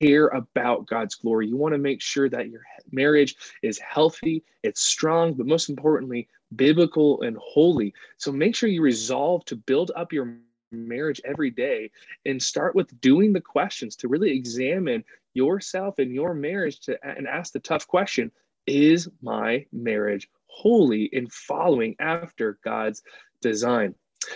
care 0.00 0.28
about 0.28 0.86
God's 0.86 1.14
glory. 1.14 1.48
You 1.48 1.56
want 1.56 1.72
to 1.72 1.78
make 1.78 2.02
sure 2.02 2.28
that 2.28 2.50
your 2.50 2.62
marriage 2.92 3.36
is 3.62 3.78
healthy, 3.78 4.44
it's 4.62 4.82
strong, 4.82 5.34
but 5.34 5.46
most 5.46 5.70
importantly, 5.70 6.28
biblical 6.54 7.22
and 7.22 7.36
holy. 7.40 7.94
So 8.18 8.32
make 8.32 8.54
sure 8.54 8.68
you 8.68 8.82
resolve 8.82 9.44
to 9.46 9.56
build 9.56 9.92
up 9.96 10.12
your 10.12 10.36
marriage 10.76 11.20
every 11.24 11.50
day 11.50 11.90
and 12.24 12.42
start 12.42 12.74
with 12.74 13.00
doing 13.00 13.32
the 13.32 13.40
questions 13.40 13.96
to 13.96 14.08
really 14.08 14.30
examine 14.30 15.04
yourself 15.34 15.98
and 15.98 16.12
your 16.12 16.34
marriage 16.34 16.80
to 16.80 16.98
and 17.06 17.26
ask 17.26 17.52
the 17.52 17.60
tough 17.60 17.86
question 17.86 18.30
is 18.66 19.08
my 19.22 19.64
marriage 19.72 20.28
holy 20.46 21.04
in 21.04 21.28
following 21.28 21.94
after 22.00 22.58
God's 22.64 23.02
design 23.40 23.94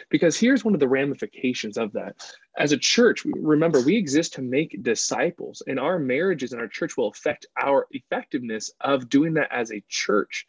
because 0.09 0.39
here's 0.39 0.65
one 0.65 0.75
of 0.75 0.81
the 0.81 0.89
ramifications 0.89 1.77
of 1.77 1.93
that. 1.93 2.17
As 2.57 2.73
a 2.73 2.79
church, 2.79 3.25
remember, 3.25 3.81
we 3.81 3.97
exist 3.97 4.35
to 4.35 4.43
make 4.43 4.83
disciples, 4.83 5.63
and 5.67 5.79
our 5.79 5.99
marriages 5.99 6.53
and 6.53 6.61
our 6.61 6.69
church 6.69 6.97
will 6.97 7.09
affect 7.09 7.47
our 7.61 7.87
effectiveness 7.91 8.71
of 8.81 9.09
doing 9.09 9.35
that 9.35 9.49
as 9.51 9.73
a 9.73 9.83
church. 9.89 10.47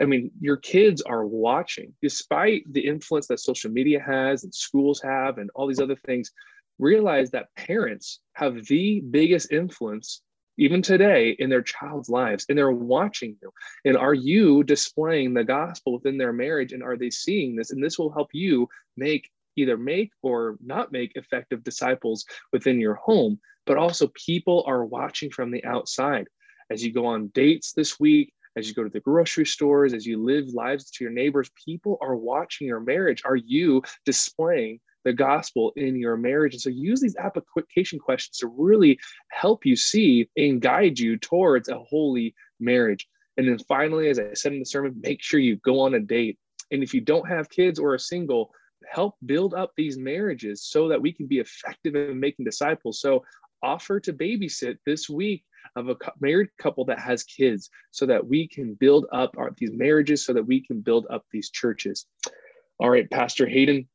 I 0.00 0.04
mean, 0.04 0.30
your 0.40 0.56
kids 0.56 1.00
are 1.02 1.24
watching, 1.24 1.94
despite 2.02 2.70
the 2.72 2.86
influence 2.86 3.28
that 3.28 3.40
social 3.40 3.70
media 3.70 4.00
has 4.04 4.44
and 4.44 4.54
schools 4.54 5.00
have 5.02 5.38
and 5.38 5.50
all 5.54 5.66
these 5.66 5.80
other 5.80 5.96
things. 5.96 6.32
Realize 6.78 7.30
that 7.30 7.54
parents 7.56 8.20
have 8.34 8.66
the 8.66 9.00
biggest 9.00 9.50
influence 9.50 10.20
even 10.58 10.82
today 10.82 11.36
in 11.38 11.50
their 11.50 11.62
child's 11.62 12.08
lives 12.08 12.46
and 12.48 12.56
they're 12.56 12.70
watching 12.70 13.36
you 13.42 13.50
and 13.84 13.96
are 13.96 14.14
you 14.14 14.62
displaying 14.64 15.34
the 15.34 15.44
gospel 15.44 15.94
within 15.94 16.16
their 16.16 16.32
marriage 16.32 16.72
and 16.72 16.82
are 16.82 16.96
they 16.96 17.10
seeing 17.10 17.54
this 17.54 17.70
and 17.70 17.82
this 17.82 17.98
will 17.98 18.12
help 18.12 18.28
you 18.32 18.68
make 18.96 19.30
either 19.56 19.76
make 19.76 20.10
or 20.22 20.56
not 20.64 20.92
make 20.92 21.12
effective 21.14 21.62
disciples 21.62 22.24
within 22.52 22.80
your 22.80 22.94
home 22.94 23.38
but 23.66 23.76
also 23.76 24.10
people 24.26 24.64
are 24.66 24.84
watching 24.84 25.30
from 25.30 25.50
the 25.50 25.64
outside 25.64 26.26
as 26.70 26.82
you 26.84 26.92
go 26.92 27.06
on 27.06 27.28
dates 27.28 27.72
this 27.72 28.00
week 28.00 28.32
as 28.56 28.68
you 28.68 28.74
go 28.74 28.82
to 28.82 28.90
the 28.90 29.00
grocery 29.00 29.46
stores 29.46 29.92
as 29.92 30.06
you 30.06 30.22
live 30.22 30.48
lives 30.48 30.90
to 30.90 31.04
your 31.04 31.12
neighbors 31.12 31.50
people 31.64 31.98
are 32.00 32.16
watching 32.16 32.66
your 32.66 32.80
marriage 32.80 33.22
are 33.24 33.36
you 33.36 33.82
displaying 34.04 34.80
the 35.06 35.12
gospel 35.12 35.72
in 35.76 35.94
your 35.94 36.16
marriage. 36.16 36.52
And 36.52 36.60
so 36.60 36.68
use 36.68 37.00
these 37.00 37.14
application 37.16 38.00
questions 38.00 38.38
to 38.38 38.48
really 38.48 38.98
help 39.28 39.64
you 39.64 39.76
see 39.76 40.28
and 40.36 40.60
guide 40.60 40.98
you 40.98 41.16
towards 41.16 41.68
a 41.68 41.78
holy 41.78 42.34
marriage. 42.58 43.06
And 43.36 43.46
then 43.46 43.58
finally, 43.68 44.08
as 44.08 44.18
I 44.18 44.34
said 44.34 44.52
in 44.52 44.58
the 44.58 44.66
sermon, 44.66 45.00
make 45.00 45.22
sure 45.22 45.38
you 45.38 45.56
go 45.56 45.78
on 45.78 45.94
a 45.94 46.00
date. 46.00 46.38
And 46.72 46.82
if 46.82 46.92
you 46.92 47.00
don't 47.00 47.28
have 47.28 47.48
kids 47.48 47.78
or 47.78 47.94
are 47.94 47.98
single, 47.98 48.50
help 48.90 49.14
build 49.24 49.54
up 49.54 49.70
these 49.76 49.96
marriages 49.96 50.64
so 50.64 50.88
that 50.88 51.00
we 51.00 51.12
can 51.12 51.28
be 51.28 51.38
effective 51.38 51.94
in 51.94 52.18
making 52.18 52.44
disciples. 52.44 53.00
So 53.00 53.22
offer 53.66 53.98
to 54.00 54.12
babysit 54.12 54.78
this 54.86 55.10
week 55.10 55.44
of 55.74 55.88
a 55.88 55.96
married 56.20 56.48
couple 56.60 56.84
that 56.84 57.00
has 57.00 57.24
kids 57.24 57.68
so 57.90 58.06
that 58.06 58.24
we 58.24 58.46
can 58.46 58.74
build 58.74 59.06
up 59.12 59.34
our, 59.36 59.50
these 59.58 59.72
marriages 59.72 60.24
so 60.24 60.32
that 60.32 60.46
we 60.46 60.64
can 60.64 60.80
build 60.80 61.06
up 61.10 61.24
these 61.32 61.50
churches. 61.50 62.06
All 62.78 62.90
right, 62.90 63.10
Pastor 63.10 63.46
Hayden, 63.46 63.88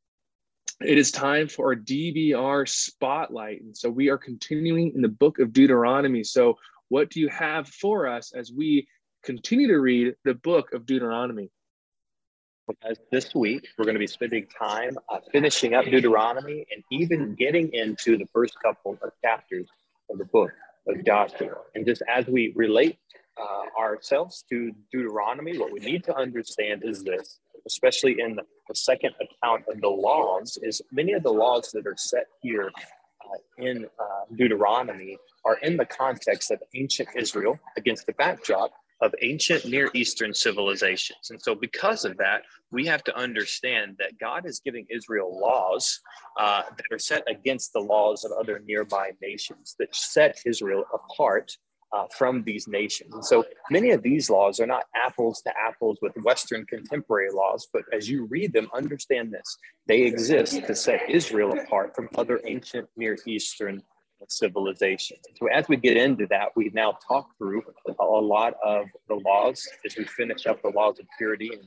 it 0.81 0.97
is 0.97 1.11
time 1.11 1.47
for 1.47 1.67
our 1.67 1.75
DBR 1.75 2.67
spotlight. 2.67 3.61
And 3.61 3.75
so 3.75 3.89
we 3.89 4.09
are 4.09 4.17
continuing 4.17 4.91
in 4.93 5.01
the 5.01 5.07
book 5.07 5.39
of 5.39 5.53
Deuteronomy. 5.53 6.23
So, 6.23 6.57
what 6.89 7.09
do 7.09 7.21
you 7.21 7.29
have 7.29 7.69
for 7.69 8.05
us 8.05 8.33
as 8.35 8.51
we 8.51 8.85
continue 9.23 9.67
to 9.69 9.79
read 9.79 10.13
the 10.25 10.33
book 10.33 10.73
of 10.73 10.85
Deuteronomy? 10.85 11.49
As 12.83 12.97
this 13.11 13.33
week, 13.35 13.67
we're 13.77 13.85
going 13.85 13.95
to 13.95 13.99
be 13.99 14.07
spending 14.07 14.47
time 14.47 14.97
uh, 15.09 15.19
finishing 15.31 15.73
up 15.73 15.85
Deuteronomy 15.85 16.65
and 16.71 16.83
even 16.91 17.35
getting 17.35 17.73
into 17.73 18.17
the 18.17 18.25
first 18.33 18.55
couple 18.61 18.97
of 19.01 19.11
chapters 19.23 19.67
of 20.09 20.17
the 20.17 20.25
book 20.25 20.51
of 20.87 21.05
Joshua. 21.05 21.55
And 21.75 21.85
just 21.85 22.01
as 22.07 22.27
we 22.27 22.53
relate 22.55 22.97
uh, 23.39 23.79
ourselves 23.79 24.43
to 24.49 24.71
Deuteronomy, 24.91 25.57
what 25.57 25.71
we 25.71 25.79
need 25.79 26.03
to 26.05 26.15
understand 26.15 26.83
is 26.85 27.03
this 27.03 27.39
especially 27.65 28.17
in 28.19 28.35
the, 28.35 28.43
the 28.67 28.75
second 28.75 29.13
account 29.21 29.63
of 29.69 29.81
the 29.81 29.87
laws, 29.87 30.57
is 30.61 30.81
many 30.91 31.13
of 31.13 31.23
the 31.23 31.31
laws 31.31 31.71
that 31.73 31.85
are 31.85 31.95
set 31.97 32.27
here 32.41 32.71
uh, 32.75 33.37
in 33.57 33.85
uh, 33.99 34.35
Deuteronomy 34.35 35.17
are 35.45 35.57
in 35.57 35.77
the 35.77 35.85
context 35.85 36.51
of 36.51 36.61
ancient 36.75 37.09
Israel 37.15 37.59
against 37.77 38.05
the 38.05 38.13
backdrop 38.13 38.71
of 39.01 39.13
ancient 39.21 39.65
Near 39.65 39.89
Eastern 39.93 40.33
civilizations. 40.33 41.31
And 41.31 41.41
so, 41.41 41.55
because 41.55 42.05
of 42.05 42.17
that, 42.17 42.43
we 42.71 42.85
have 42.85 43.03
to 43.05 43.17
understand 43.17 43.95
that 43.99 44.17
God 44.19 44.45
is 44.45 44.59
giving 44.59 44.85
Israel 44.89 45.39
laws 45.39 45.99
uh, 46.39 46.63
that 46.75 46.85
are 46.91 46.99
set 46.99 47.23
against 47.29 47.73
the 47.73 47.79
laws 47.79 48.23
of 48.23 48.31
other 48.31 48.61
nearby 48.65 49.11
nations 49.21 49.75
that 49.79 49.95
set 49.95 50.39
Israel 50.45 50.85
apart 50.93 51.51
uh, 51.93 52.05
from 52.17 52.43
these 52.43 52.67
nations. 52.67 53.13
And 53.13 53.25
so 53.25 53.43
many 53.69 53.91
of 53.91 54.01
these 54.01 54.29
laws 54.29 54.59
are 54.59 54.65
not 54.65 54.85
apples 54.95 55.41
to 55.41 55.53
apples 55.59 55.97
with 56.01 56.13
Western 56.23 56.65
contemporary 56.65 57.31
laws, 57.31 57.67
but 57.73 57.83
as 57.91 58.09
you 58.09 58.25
read 58.25 58.53
them, 58.53 58.69
understand 58.73 59.33
this 59.33 59.57
they 59.87 60.03
exist 60.03 60.65
to 60.65 60.75
set 60.75 61.09
Israel 61.09 61.57
apart 61.59 61.95
from 61.95 62.07
other 62.17 62.39
ancient 62.45 62.87
Near 62.95 63.17
Eastern 63.25 63.81
civilizations. 64.29 65.19
So 65.39 65.47
as 65.47 65.67
we 65.67 65.77
get 65.77 65.97
into 65.97 66.27
that, 66.27 66.49
we 66.55 66.71
now 66.73 66.97
talk 67.07 67.29
through 67.37 67.63
a 67.99 68.03
lot 68.03 68.55
of 68.63 68.85
the 69.07 69.15
laws 69.15 69.67
as 69.85 69.95
we 69.97 70.05
finish 70.05 70.45
up 70.45 70.61
the 70.61 70.69
laws 70.69 70.99
of 70.99 71.05
purity 71.17 71.51
in 71.53 71.59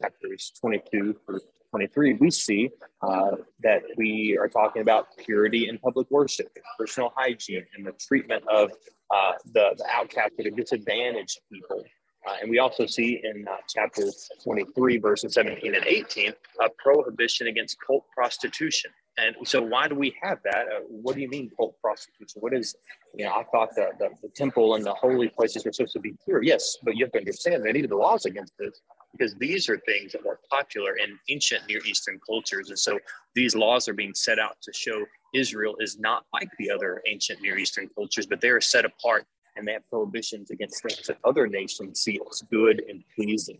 chapters 0.00 0.52
22 0.60 1.16
through 1.26 1.40
23, 1.72 2.14
we 2.14 2.30
see 2.30 2.70
uh, 3.00 3.30
that 3.62 3.82
we 3.96 4.36
are 4.38 4.48
talking 4.48 4.82
about 4.82 5.06
purity 5.16 5.70
in 5.70 5.78
public 5.78 6.06
worship, 6.10 6.54
personal 6.78 7.12
hygiene, 7.16 7.64
and 7.74 7.86
the 7.86 7.92
treatment 7.92 8.44
of 8.46 8.70
uh, 9.10 9.32
the, 9.54 9.74
the 9.78 9.86
outcast 9.90 10.32
or 10.38 10.44
the 10.44 10.50
disadvantaged 10.50 11.40
people. 11.50 11.82
Uh, 12.28 12.34
and 12.42 12.50
we 12.50 12.58
also 12.58 12.84
see 12.84 13.22
in 13.24 13.46
uh, 13.48 13.56
chapter 13.68 14.02
23, 14.44 14.98
verses 14.98 15.32
17 15.32 15.74
and 15.74 15.84
18, 15.86 16.32
a 16.60 16.68
prohibition 16.78 17.46
against 17.46 17.78
cult 17.84 18.04
prostitution. 18.14 18.90
And 19.18 19.36
so, 19.44 19.60
why 19.60 19.88
do 19.88 19.94
we 19.94 20.14
have 20.22 20.38
that? 20.44 20.66
Uh, 20.68 20.80
what 20.88 21.14
do 21.14 21.20
you 21.20 21.28
mean 21.28 21.50
cult 21.56 21.78
prostitution? 21.80 22.40
What 22.40 22.54
is, 22.54 22.74
you 23.14 23.26
know, 23.26 23.32
I 23.32 23.44
thought 23.52 23.74
the, 23.74 23.90
the, 23.98 24.08
the, 24.22 24.28
temple 24.28 24.74
and 24.74 24.84
the 24.84 24.94
holy 24.94 25.28
places 25.28 25.66
were 25.66 25.72
supposed 25.72 25.92
to 25.92 26.00
be 26.00 26.14
pure. 26.24 26.42
Yes, 26.42 26.78
but 26.82 26.96
you 26.96 27.04
have 27.04 27.12
to 27.12 27.18
understand 27.18 27.62
they 27.62 27.72
needed 27.72 27.90
the 27.90 27.96
laws 27.96 28.24
against 28.24 28.54
this 28.58 28.80
because 29.12 29.34
these 29.34 29.68
are 29.68 29.78
things 29.80 30.12
that 30.12 30.24
were 30.24 30.40
popular 30.50 30.96
in 30.96 31.18
ancient 31.28 31.66
Near 31.68 31.80
Eastern 31.84 32.18
cultures. 32.26 32.70
And 32.70 32.78
so, 32.78 32.98
these 33.34 33.54
laws 33.54 33.86
are 33.86 33.92
being 33.92 34.14
set 34.14 34.38
out 34.38 34.56
to 34.62 34.72
show 34.72 35.04
Israel 35.34 35.76
is 35.78 35.98
not 35.98 36.24
like 36.32 36.48
the 36.58 36.70
other 36.70 37.02
ancient 37.06 37.42
Near 37.42 37.58
Eastern 37.58 37.90
cultures, 37.94 38.26
but 38.26 38.40
they 38.40 38.48
are 38.48 38.62
set 38.62 38.86
apart 38.86 39.26
and 39.56 39.68
they 39.68 39.72
have 39.72 39.86
prohibitions 39.90 40.50
against 40.50 40.82
things 40.82 41.06
that 41.06 41.18
other 41.24 41.46
nations 41.46 42.00
see 42.00 42.18
as 42.30 42.42
good 42.50 42.82
and 42.88 43.04
pleasing. 43.14 43.58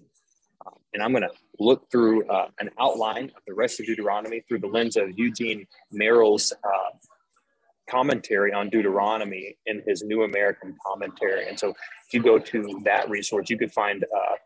And 0.94 1.02
I'm 1.02 1.12
going 1.12 1.22
to 1.22 1.30
look 1.58 1.90
through 1.90 2.26
uh, 2.28 2.48
an 2.58 2.70
outline 2.78 3.26
of 3.36 3.42
the 3.46 3.54
rest 3.54 3.80
of 3.80 3.86
Deuteronomy 3.86 4.42
through 4.48 4.58
the 4.60 4.66
lens 4.66 4.96
of 4.96 5.18
Eugene 5.18 5.66
Merrill's 5.90 6.52
uh, 6.64 6.96
commentary 7.88 8.52
on 8.52 8.68
Deuteronomy 8.68 9.56
in 9.66 9.82
his 9.86 10.02
New 10.02 10.22
American 10.22 10.76
Commentary. 10.86 11.48
And 11.48 11.58
so 11.58 11.70
if 11.70 12.12
you 12.12 12.22
go 12.22 12.38
to 12.38 12.80
that 12.84 13.08
resource, 13.10 13.50
you 13.50 13.58
could 13.58 13.72
find 13.72 14.04
uh, 14.04 14.36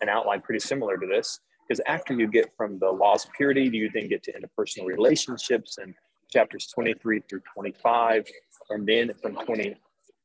an 0.00 0.08
outline 0.08 0.40
pretty 0.40 0.60
similar 0.60 0.96
to 0.96 1.06
this. 1.06 1.40
Because 1.66 1.80
after 1.86 2.12
you 2.12 2.26
get 2.26 2.50
from 2.56 2.78
the 2.78 2.90
laws 2.90 3.24
of 3.24 3.32
purity, 3.32 3.70
you 3.72 3.90
then 3.94 4.08
get 4.08 4.22
to 4.24 4.32
interpersonal 4.32 4.86
relationships 4.86 5.78
and 5.78 5.94
chapters 6.30 6.66
23 6.66 7.22
through 7.28 7.42
25. 7.54 8.26
And 8.70 8.86
then 8.86 9.12
from 9.22 9.36
20, 9.36 9.76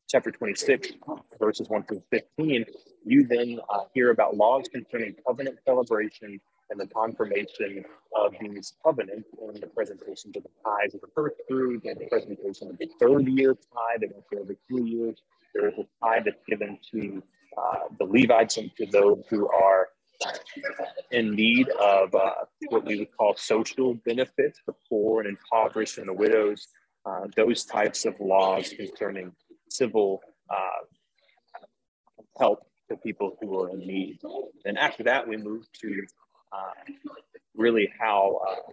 chapter 0.08 0.32
26, 0.32 0.94
verses 1.40 1.68
1 1.70 1.84
through 1.84 2.02
15, 2.12 2.66
you 3.06 3.28
then 3.28 3.60
uh, 3.70 3.82
hear 3.94 4.12
about 4.12 4.38
laws 4.38 4.64
concerning 4.72 5.14
covenant 5.26 5.58
celebration 5.66 6.40
and 6.70 6.80
the 6.80 6.88
confirmation 6.88 7.84
of 8.16 8.34
these 8.42 8.74
covenants 8.84 9.28
and 9.42 9.62
the 9.62 9.68
presentation 9.68 10.32
of 10.36 10.44
the 10.44 10.50
tithes 10.64 10.96
of 10.96 11.02
the 11.02 11.08
first 11.14 11.36
fruit 11.48 11.84
and 11.86 12.00
the 12.00 12.06
presentation 12.06 12.70
of 12.70 12.78
the 12.78 12.90
third 13.00 13.28
year 13.28 13.54
tithe 13.54 14.10
goes 14.12 14.42
every 14.42 14.58
three 14.68 14.90
years. 14.90 15.22
There 15.54 15.70
is 15.70 15.76
a 15.78 16.06
tithe 16.06 16.24
that's 16.26 16.44
given 16.48 16.78
to 16.92 17.24
uh, 17.58 17.76
the 18.00 18.06
Levites 18.06 18.58
and 18.58 18.72
to 18.78 18.86
those 18.86 19.24
who 19.30 19.50
are 19.50 19.90
in 21.12 21.36
need 21.36 21.70
of 21.70 22.14
uh, 22.16 22.32
what 22.70 22.86
we 22.86 23.00
would 23.00 23.16
call 23.18 23.36
social 23.38 23.94
benefits, 24.06 24.60
the 24.66 24.74
poor 24.90 25.22
and 25.22 25.30
impoverished 25.30 25.98
and 25.98 26.08
the 26.08 26.14
widows, 26.14 26.68
uh, 27.06 27.28
those 27.36 27.66
types 27.66 28.06
of 28.06 28.16
laws 28.20 28.70
concerning 28.70 29.32
civil 29.70 30.22
uh, 30.50 30.86
help 32.40 32.66
to 32.90 32.98
people 32.98 33.38
who 33.42 33.60
are 33.62 33.70
in 33.70 33.80
need. 33.80 34.20
And 34.66 34.78
after 34.78 35.04
that, 35.04 35.28
we 35.28 35.38
move 35.38 35.66
to 35.82 36.06
uh, 36.52 36.94
really 37.56 37.92
how 38.00 38.40
uh, 38.48 38.72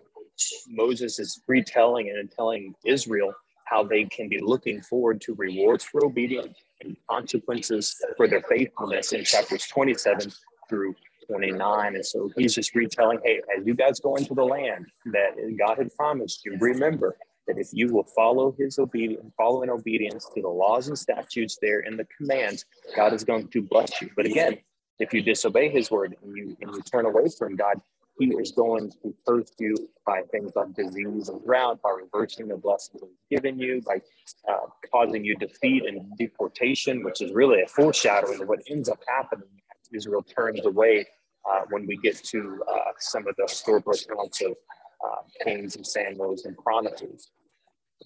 Moses 0.68 1.18
is 1.18 1.40
retelling 1.46 2.10
and 2.10 2.30
telling 2.30 2.74
Israel 2.84 3.34
how 3.64 3.82
they 3.82 4.04
can 4.04 4.28
be 4.28 4.40
looking 4.40 4.80
forward 4.82 5.20
to 5.22 5.34
rewards 5.34 5.84
for 5.84 6.04
obedience 6.04 6.56
and 6.82 6.96
consequences 7.10 7.96
for 8.16 8.28
their 8.28 8.42
faithfulness 8.42 9.12
in 9.12 9.24
chapters 9.24 9.66
27 9.66 10.30
through 10.68 10.94
29. 11.26 11.94
And 11.94 12.04
so 12.04 12.30
he's 12.36 12.54
just 12.54 12.74
retelling, 12.74 13.20
hey, 13.24 13.40
as 13.58 13.66
you 13.66 13.74
guys 13.74 14.00
go 14.00 14.16
into 14.16 14.34
the 14.34 14.44
land 14.44 14.86
that 15.06 15.30
God 15.58 15.78
had 15.78 15.94
promised 15.96 16.44
you, 16.44 16.56
remember 16.60 17.16
that 17.46 17.58
if 17.58 17.68
you 17.72 17.92
will 17.92 18.06
follow 18.16 18.54
his 18.58 18.78
obedience, 18.78 19.32
follow 19.36 19.62
in 19.62 19.70
obedience 19.70 20.28
to 20.34 20.42
the 20.42 20.48
laws 20.48 20.88
and 20.88 20.98
statutes 20.98 21.58
there 21.60 21.80
and 21.80 21.98
the 21.98 22.06
commands, 22.16 22.64
God 22.96 23.12
is 23.12 23.24
going 23.24 23.48
to 23.48 23.62
bless 23.62 24.00
you. 24.00 24.10
But 24.16 24.26
again, 24.26 24.58
if 24.98 25.12
you 25.12 25.22
disobey 25.22 25.68
his 25.68 25.90
word 25.90 26.16
and 26.22 26.36
you, 26.36 26.56
and 26.60 26.74
you 26.74 26.82
turn 26.82 27.06
away 27.06 27.24
from 27.36 27.56
God, 27.56 27.80
he 28.18 28.26
is 28.26 28.52
going 28.52 28.92
to 29.02 29.14
curse 29.26 29.50
you 29.58 29.74
by 30.06 30.22
things 30.30 30.52
like 30.54 30.72
disease 30.74 31.28
and 31.28 31.44
drought, 31.44 31.82
by 31.82 31.90
reversing 31.90 32.46
the 32.46 32.56
blessings 32.56 33.02
he's 33.02 33.38
given 33.38 33.58
you, 33.58 33.82
by 33.84 34.00
uh, 34.48 34.66
causing 34.92 35.24
you 35.24 35.34
defeat 35.36 35.84
and 35.84 36.16
deportation, 36.16 37.02
which 37.02 37.20
is 37.20 37.32
really 37.32 37.62
a 37.62 37.66
foreshadowing 37.66 38.40
of 38.40 38.48
what 38.48 38.60
ends 38.68 38.88
up 38.88 39.00
happening 39.08 39.48
Israel 39.94 40.22
turns 40.22 40.64
away 40.66 41.06
uh, 41.50 41.62
when 41.70 41.86
we 41.86 41.96
get 41.98 42.22
to 42.24 42.62
uh, 42.68 42.92
some 42.98 43.26
of 43.28 43.36
the 43.36 43.44
historical 43.44 43.92
accounts 43.92 44.40
of 44.42 44.54
Kings 45.42 45.76
and 45.76 45.86
Samuels 45.86 46.44
and 46.44 46.56
Chronicles. 46.56 47.30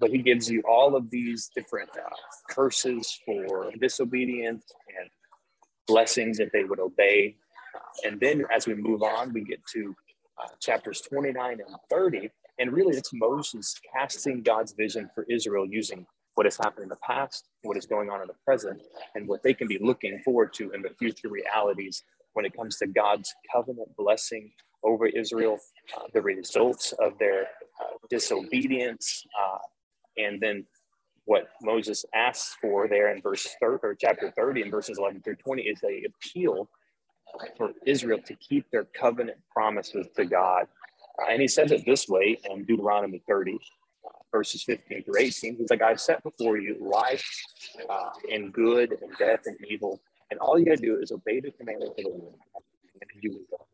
But 0.00 0.10
he 0.10 0.18
gives 0.18 0.50
you 0.50 0.62
all 0.68 0.94
of 0.94 1.10
these 1.10 1.50
different 1.54 1.90
uh, 1.96 2.08
curses 2.48 3.18
for 3.24 3.70
disobedience 3.80 4.64
and 4.98 5.10
blessings 5.86 6.38
if 6.38 6.52
they 6.52 6.64
would 6.64 6.78
obey. 6.78 7.36
Uh, 7.74 8.08
and 8.08 8.20
then 8.20 8.44
as 8.54 8.66
we 8.66 8.74
move 8.74 9.02
on, 9.02 9.32
we 9.32 9.42
get 9.42 9.64
to 9.74 9.94
uh, 10.42 10.48
chapters 10.60 11.00
29 11.00 11.52
and 11.52 11.76
30. 11.90 12.30
And 12.58 12.72
really, 12.72 12.96
it's 12.96 13.12
Moses 13.12 13.74
casting 13.92 14.42
God's 14.42 14.72
vision 14.72 15.10
for 15.14 15.24
Israel 15.28 15.66
using 15.66 16.06
what 16.34 16.46
has 16.46 16.56
happened 16.56 16.84
in 16.84 16.88
the 16.88 16.96
past, 17.04 17.48
what 17.62 17.76
is 17.76 17.86
going 17.86 18.10
on 18.10 18.20
in 18.20 18.28
the 18.28 18.34
present, 18.44 18.80
and 19.16 19.26
what 19.26 19.42
they 19.42 19.52
can 19.52 19.66
be 19.66 19.78
looking 19.80 20.20
forward 20.24 20.52
to 20.54 20.70
in 20.70 20.82
the 20.82 20.90
future 20.90 21.28
realities 21.28 22.04
when 22.34 22.44
it 22.44 22.56
comes 22.56 22.76
to 22.76 22.86
God's 22.86 23.34
covenant 23.52 23.88
blessing 23.96 24.52
over 24.84 25.06
Israel, 25.06 25.58
uh, 25.96 26.02
the 26.14 26.22
results 26.22 26.92
of 27.00 27.18
their 27.18 27.42
uh, 27.42 27.96
disobedience, 28.10 29.24
uh, 29.40 29.58
and 30.16 30.40
then 30.40 30.66
what 31.24 31.48
Moses 31.62 32.04
asks 32.14 32.56
for 32.60 32.88
there 32.88 33.14
in 33.14 33.20
verse 33.20 33.46
30 33.60 33.80
or 33.82 33.94
chapter 33.94 34.32
30 34.36 34.62
and 34.62 34.70
verses 34.70 34.98
11 34.98 35.22
through 35.22 35.36
20 35.36 35.62
is 35.62 35.78
a 35.84 36.04
appeal 36.06 36.68
for 37.56 37.72
Israel 37.86 38.18
to 38.24 38.34
keep 38.36 38.70
their 38.70 38.84
covenant 38.84 39.38
promises 39.52 40.06
to 40.16 40.24
God. 40.24 40.66
Uh, 41.20 41.26
and 41.30 41.42
he 41.42 41.48
says 41.48 41.70
it 41.72 41.84
this 41.84 42.08
way 42.08 42.38
in 42.50 42.64
Deuteronomy 42.64 43.22
30, 43.28 43.54
uh, 44.06 44.08
verses 44.32 44.62
15 44.64 45.04
through 45.04 45.20
18. 45.20 45.56
He's 45.56 45.70
like, 45.70 45.82
I've 45.82 46.00
set 46.00 46.22
before 46.22 46.58
you 46.58 46.76
life 46.80 47.28
uh, 47.90 48.10
and 48.32 48.52
good 48.52 48.96
and 49.02 49.12
death 49.18 49.40
and 49.46 49.56
evil. 49.68 50.00
And 50.30 50.40
all 50.40 50.58
you 50.58 50.64
got 50.64 50.78
to 50.78 50.82
do 50.82 50.98
is 51.00 51.12
obey 51.12 51.40
the 51.40 51.50
commandments 51.52 51.94
of 51.98 52.04
the 52.04 52.10
Lord, 52.10 52.34
and 53.00 53.22
you 53.22 53.32
will 53.32 53.58
go. 53.58 53.67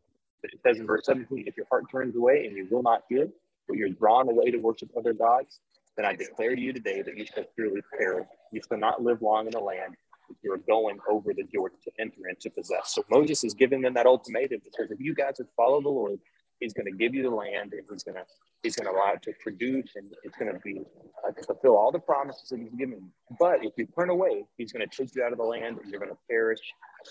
But 0.45 0.53
it 0.53 0.59
says 0.61 0.79
in 0.79 0.85
verse 0.85 1.05
17, 1.05 1.45
if 1.47 1.57
your 1.57 1.65
heart 1.71 1.85
turns 1.91 2.15
away 2.15 2.45
and 2.45 2.55
you 2.55 2.67
will 2.69 2.83
not 2.83 3.03
hear, 3.09 3.27
but 3.67 3.77
you're 3.77 3.89
drawn 3.89 4.29
away 4.29 4.51
to 4.51 4.57
worship 4.57 4.89
other 4.95 5.13
gods, 5.13 5.59
then 5.97 6.05
I 6.05 6.15
declare 6.15 6.55
to 6.55 6.61
you 6.61 6.71
today 6.71 7.01
that 7.01 7.17
you 7.17 7.25
shall 7.25 7.45
surely 7.57 7.81
perish. 7.97 8.27
You 8.51 8.61
shall 8.67 8.77
not 8.77 9.01
live 9.01 9.21
long 9.21 9.47
in 9.47 9.51
the 9.51 9.59
land 9.59 9.95
that 10.29 10.35
you're 10.43 10.57
going 10.57 10.99
over 11.09 11.33
the 11.33 11.43
Jordan 11.51 11.79
to 11.83 11.91
enter 11.99 12.27
and 12.29 12.39
to 12.41 12.49
possess. 12.51 12.93
So 12.93 13.03
Moses 13.09 13.43
is 13.43 13.55
giving 13.55 13.81
them 13.81 13.95
that 13.95 14.05
ultimatum 14.05 14.61
says, 14.77 14.91
if 14.91 14.99
you 14.99 15.15
guys 15.15 15.35
would 15.39 15.47
follow 15.57 15.81
the 15.81 15.89
Lord, 15.89 16.19
he's 16.59 16.73
going 16.73 16.85
to 16.85 16.95
give 16.95 17.15
you 17.15 17.23
the 17.23 17.29
land 17.29 17.73
and 17.73 17.81
he's 17.89 18.03
going 18.03 18.15
to 18.15 18.25
he's 18.61 18.75
going 18.75 18.91
to 18.91 18.97
allow 18.97 19.13
it 19.13 19.21
to 19.23 19.33
produce 19.41 19.91
and 19.95 20.11
it's 20.23 20.37
going 20.37 20.51
to 20.51 20.59
be 20.59 20.81
uh, 21.27 21.31
to 21.31 21.43
fulfill 21.43 21.75
all 21.75 21.91
the 21.91 21.99
promises 21.99 22.49
that 22.49 22.59
he's 22.59 22.73
given 22.73 22.99
you. 22.99 23.35
But 23.39 23.63
if 23.63 23.73
you 23.77 23.87
turn 23.97 24.09
away, 24.09 24.45
he's 24.57 24.71
going 24.71 24.87
to 24.87 24.95
take 24.95 25.15
you 25.15 25.23
out 25.23 25.31
of 25.31 25.37
the 25.37 25.43
land 25.43 25.79
and 25.81 25.89
you're 25.89 25.99
going 25.99 26.11
to 26.11 26.17
perish 26.29 26.61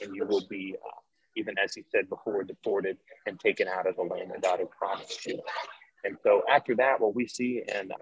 and 0.03 0.15
you 0.15 0.25
will 0.25 0.47
be 0.49 0.75
uh, 0.85 1.01
even 1.37 1.55
as 1.63 1.75
he 1.75 1.85
said 1.91 2.09
before, 2.09 2.43
deported 2.45 2.99
and 3.27 3.39
taken 3.39 3.69
out 3.69 3.87
of 3.87 3.97
the 3.97 4.03
land 4.03 4.31
that 4.31 4.43
God 4.43 4.59
had 4.61 4.71
promised 4.71 5.27
you. 5.27 5.41
And 6.05 6.17
so 6.23 6.43
after 6.51 6.75
that, 6.77 7.01
what 7.01 7.15
we 7.15 7.27
see 7.27 7.63
in 7.67 7.89
the 7.89 7.95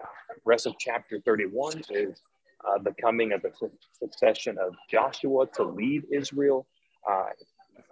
rest 0.45 0.65
of 0.65 0.75
chapter 0.77 1.19
31 1.25 1.83
is 1.89 2.21
uh, 2.65 2.77
the 2.83 2.93
coming 3.01 3.31
of 3.33 3.41
the 3.41 3.51
succession 3.97 4.57
of 4.57 4.73
Joshua 4.89 5.47
to 5.55 5.63
lead 5.63 6.03
Israel. 6.11 6.67
Uh, 7.09 7.27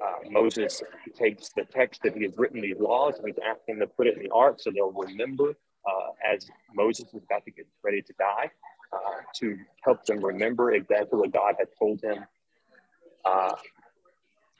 uh, 0.03 0.29
Moses 0.29 0.81
takes 1.15 1.49
the 1.55 1.63
text 1.63 2.01
that 2.03 2.15
he 2.15 2.23
has 2.23 2.37
written 2.37 2.61
these 2.61 2.79
laws 2.79 3.15
and 3.17 3.27
he's 3.27 3.39
asking 3.45 3.79
them 3.79 3.87
to 3.87 3.93
put 3.93 4.07
it 4.07 4.17
in 4.17 4.23
the 4.23 4.29
ark 4.33 4.57
so 4.59 4.71
they'll 4.71 4.91
remember 4.91 5.49
uh, 5.85 6.33
as 6.33 6.47
Moses 6.73 7.05
is 7.13 7.23
about 7.23 7.45
to 7.45 7.51
get 7.51 7.67
ready 7.83 8.01
to 8.01 8.13
die 8.17 8.49
uh, 8.93 9.21
to 9.35 9.57
help 9.83 10.05
them 10.05 10.23
remember 10.23 10.71
exactly 10.73 11.19
what 11.19 11.31
God 11.31 11.55
had 11.59 11.67
told 11.77 12.01
him 12.01 12.25
uh, 13.25 13.53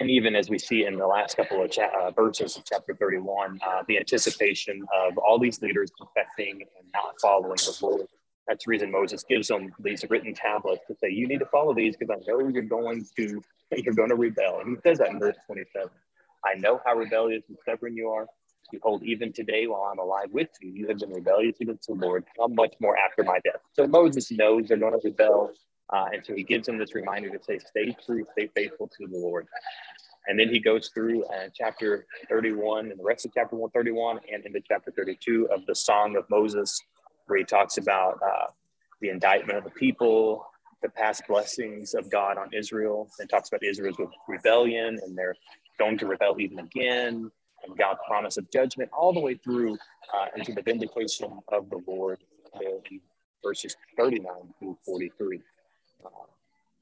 and 0.02 0.10
even 0.10 0.36
as 0.36 0.50
we 0.50 0.58
see 0.58 0.86
in 0.86 0.98
the 0.98 1.06
last 1.06 1.38
couple 1.38 1.64
of 1.64 1.70
cha- 1.70 1.92
uh, 2.00 2.10
verses 2.10 2.58
of 2.58 2.64
chapter 2.66 2.96
31, 2.96 3.60
uh, 3.66 3.84
the 3.88 4.00
anticipation 4.00 4.84
of 4.94 5.16
all 5.20 5.38
these 5.38 5.62
leaders 5.62 5.92
confessing 5.96 6.62
and 6.62 6.88
not 6.92 7.14
following 7.22 7.58
the 7.58 7.78
Lord. 7.82 8.08
That's 8.48 8.66
the 8.66 8.70
reason 8.72 8.92
Moses 8.92 9.24
gives 9.24 9.48
them 9.48 9.72
these 9.80 10.04
written 10.10 10.34
tablets 10.34 10.82
to 10.88 10.96
say, 10.96 11.10
"You 11.12 11.28
need 11.28 11.38
to 11.40 11.46
follow 11.46 11.76
these 11.76 11.96
because 11.96 12.18
I 12.20 12.20
know 12.28 12.40
you're 12.50 12.64
going 12.64 13.06
to 13.18 13.44
you're 13.78 13.94
going 13.94 14.10
to 14.10 14.16
rebel." 14.16 14.60
And 14.60 14.76
he 14.76 14.82
says 14.82 14.98
that 14.98 15.10
in 15.10 15.20
verse 15.20 15.38
27. 15.46 15.90
I 16.44 16.58
know 16.58 16.82
how 16.84 16.96
rebellious 16.96 17.44
and 17.48 17.58
stubborn 17.62 17.96
you 17.96 18.10
are. 18.10 18.26
Behold, 18.72 19.04
even 19.04 19.32
today, 19.32 19.68
while 19.68 19.84
I'm 19.84 20.00
alive 20.00 20.30
with 20.32 20.50
you, 20.62 20.72
you 20.72 20.88
have 20.88 20.98
been 20.98 21.12
rebellious 21.12 21.58
against 21.62 21.88
the 21.88 21.94
Lord. 21.94 22.26
How 22.40 22.48
much 22.48 22.74
more 22.80 22.98
after 22.98 23.24
my 23.24 23.40
death? 23.44 23.62
So 23.74 23.86
Moses 23.86 24.32
knows 24.32 24.68
they're 24.68 24.78
going 24.78 24.94
to 24.94 25.02
rebel, 25.04 25.52
uh, 25.92 26.06
and 26.14 26.26
so 26.26 26.34
he 26.34 26.44
gives 26.44 26.68
them 26.68 26.78
this 26.78 26.96
reminder 26.96 27.30
to 27.30 27.44
say, 27.44 27.60
"Stay 27.60 27.96
true, 28.06 28.26
stay 28.34 28.50
faithful 28.56 28.88
to 28.88 29.08
the 29.08 29.18
Lord." 29.18 29.48
And 30.28 30.40
then 30.40 30.50
he 30.50 30.60
goes 30.60 30.90
through 30.94 31.24
uh, 31.26 31.50
chapter 31.54 32.06
31 32.30 32.92
and 32.92 33.00
the 33.00 33.04
rest 33.04 33.26
of 33.26 33.34
chapter 33.34 33.56
131 33.56 34.20
and 34.32 34.46
into 34.46 34.62
chapter 34.68 34.92
32 34.92 35.50
of 35.52 35.66
the 35.66 35.76
Song 35.76 36.16
of 36.16 36.30
Moses, 36.30 36.80
where 37.26 37.40
he 37.40 37.46
talks 37.46 37.78
about 37.78 38.20
uh, 38.24 38.48
the 39.02 39.10
indictment 39.10 39.58
of 39.58 39.64
the 39.64 39.72
people, 39.72 40.46
the 40.84 40.90
past 40.90 41.24
blessings 41.28 41.96
of 41.96 42.10
God 42.10 42.38
on 42.38 42.54
Israel, 42.54 43.10
and 43.20 43.30
talks 43.30 43.50
about 43.50 43.64
Israel's 43.64 43.98
rebellion 44.28 45.00
and 45.04 45.18
they're 45.18 45.36
going 45.80 45.98
to 45.98 46.06
rebel 46.06 46.36
even 46.40 46.60
again, 46.60 47.32
and 47.64 47.78
God's 47.78 48.00
promise 48.08 48.38
of 48.38 48.50
judgment, 48.52 48.90
all 48.94 49.14
the 49.14 49.20
way 49.20 49.36
through 49.36 49.78
uh, 50.14 50.28
into 50.36 50.54
the 50.54 50.62
vindication 50.62 51.40
of 51.52 51.70
the 51.70 51.82
Lord 51.88 52.20
in 52.62 53.02
verses 53.44 53.76
39 53.98 54.26
through 54.60 54.78
43. 54.86 55.40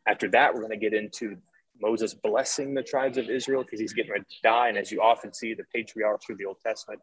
After 0.07 0.27
that, 0.29 0.53
we're 0.53 0.61
going 0.61 0.71
to 0.71 0.77
get 0.77 0.93
into 0.93 1.37
Moses 1.81 2.13
blessing 2.13 2.73
the 2.73 2.83
tribes 2.83 3.17
of 3.17 3.29
Israel 3.29 3.63
because 3.63 3.79
he's 3.79 3.93
getting 3.93 4.11
ready 4.11 4.25
to 4.25 4.41
die. 4.43 4.69
And 4.69 4.77
as 4.77 4.91
you 4.91 5.01
often 5.01 5.33
see, 5.33 5.53
the 5.53 5.63
patriarchs 5.73 6.25
through 6.25 6.37
the 6.37 6.45
Old 6.45 6.57
Testament, 6.65 6.99